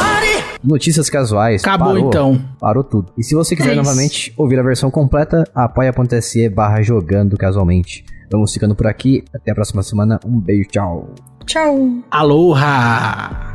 Notícias 0.63 1.09
casuais. 1.09 1.61
Acabou 1.63 1.87
Parou. 1.93 2.07
então. 2.07 2.41
Parou 2.59 2.83
tudo. 2.83 3.11
E 3.17 3.23
se 3.23 3.33
você 3.35 3.55
quiser 3.55 3.73
É 3.73 3.75
novamente 3.75 4.33
ouvir 4.37 4.59
a 4.59 4.63
versão 4.63 4.89
completa, 4.91 5.43
apoia.se 5.53 6.49
barra 6.49 6.81
jogando 6.81 7.37
casualmente. 7.61 8.03
Vamos 8.29 8.53
ficando 8.53 8.75
por 8.75 8.87
aqui. 8.87 9.23
Até 9.33 9.51
a 9.51 9.55
próxima 9.55 9.83
semana. 9.83 10.19
Um 10.25 10.39
beijo, 10.39 10.69
tchau. 10.69 11.13
Tchau. 11.45 12.03
Aloha! 12.09 13.51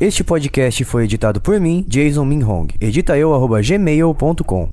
Este 0.00 0.22
podcast 0.22 0.84
foi 0.84 1.04
editado 1.04 1.40
por 1.40 1.58
mim, 1.58 1.86
Jason 1.88 2.24
Minhong. 2.26 2.68
Edita 2.80 3.16
eu, 3.16 3.32
arroba 3.32 3.62
gmail.com. 3.62 4.68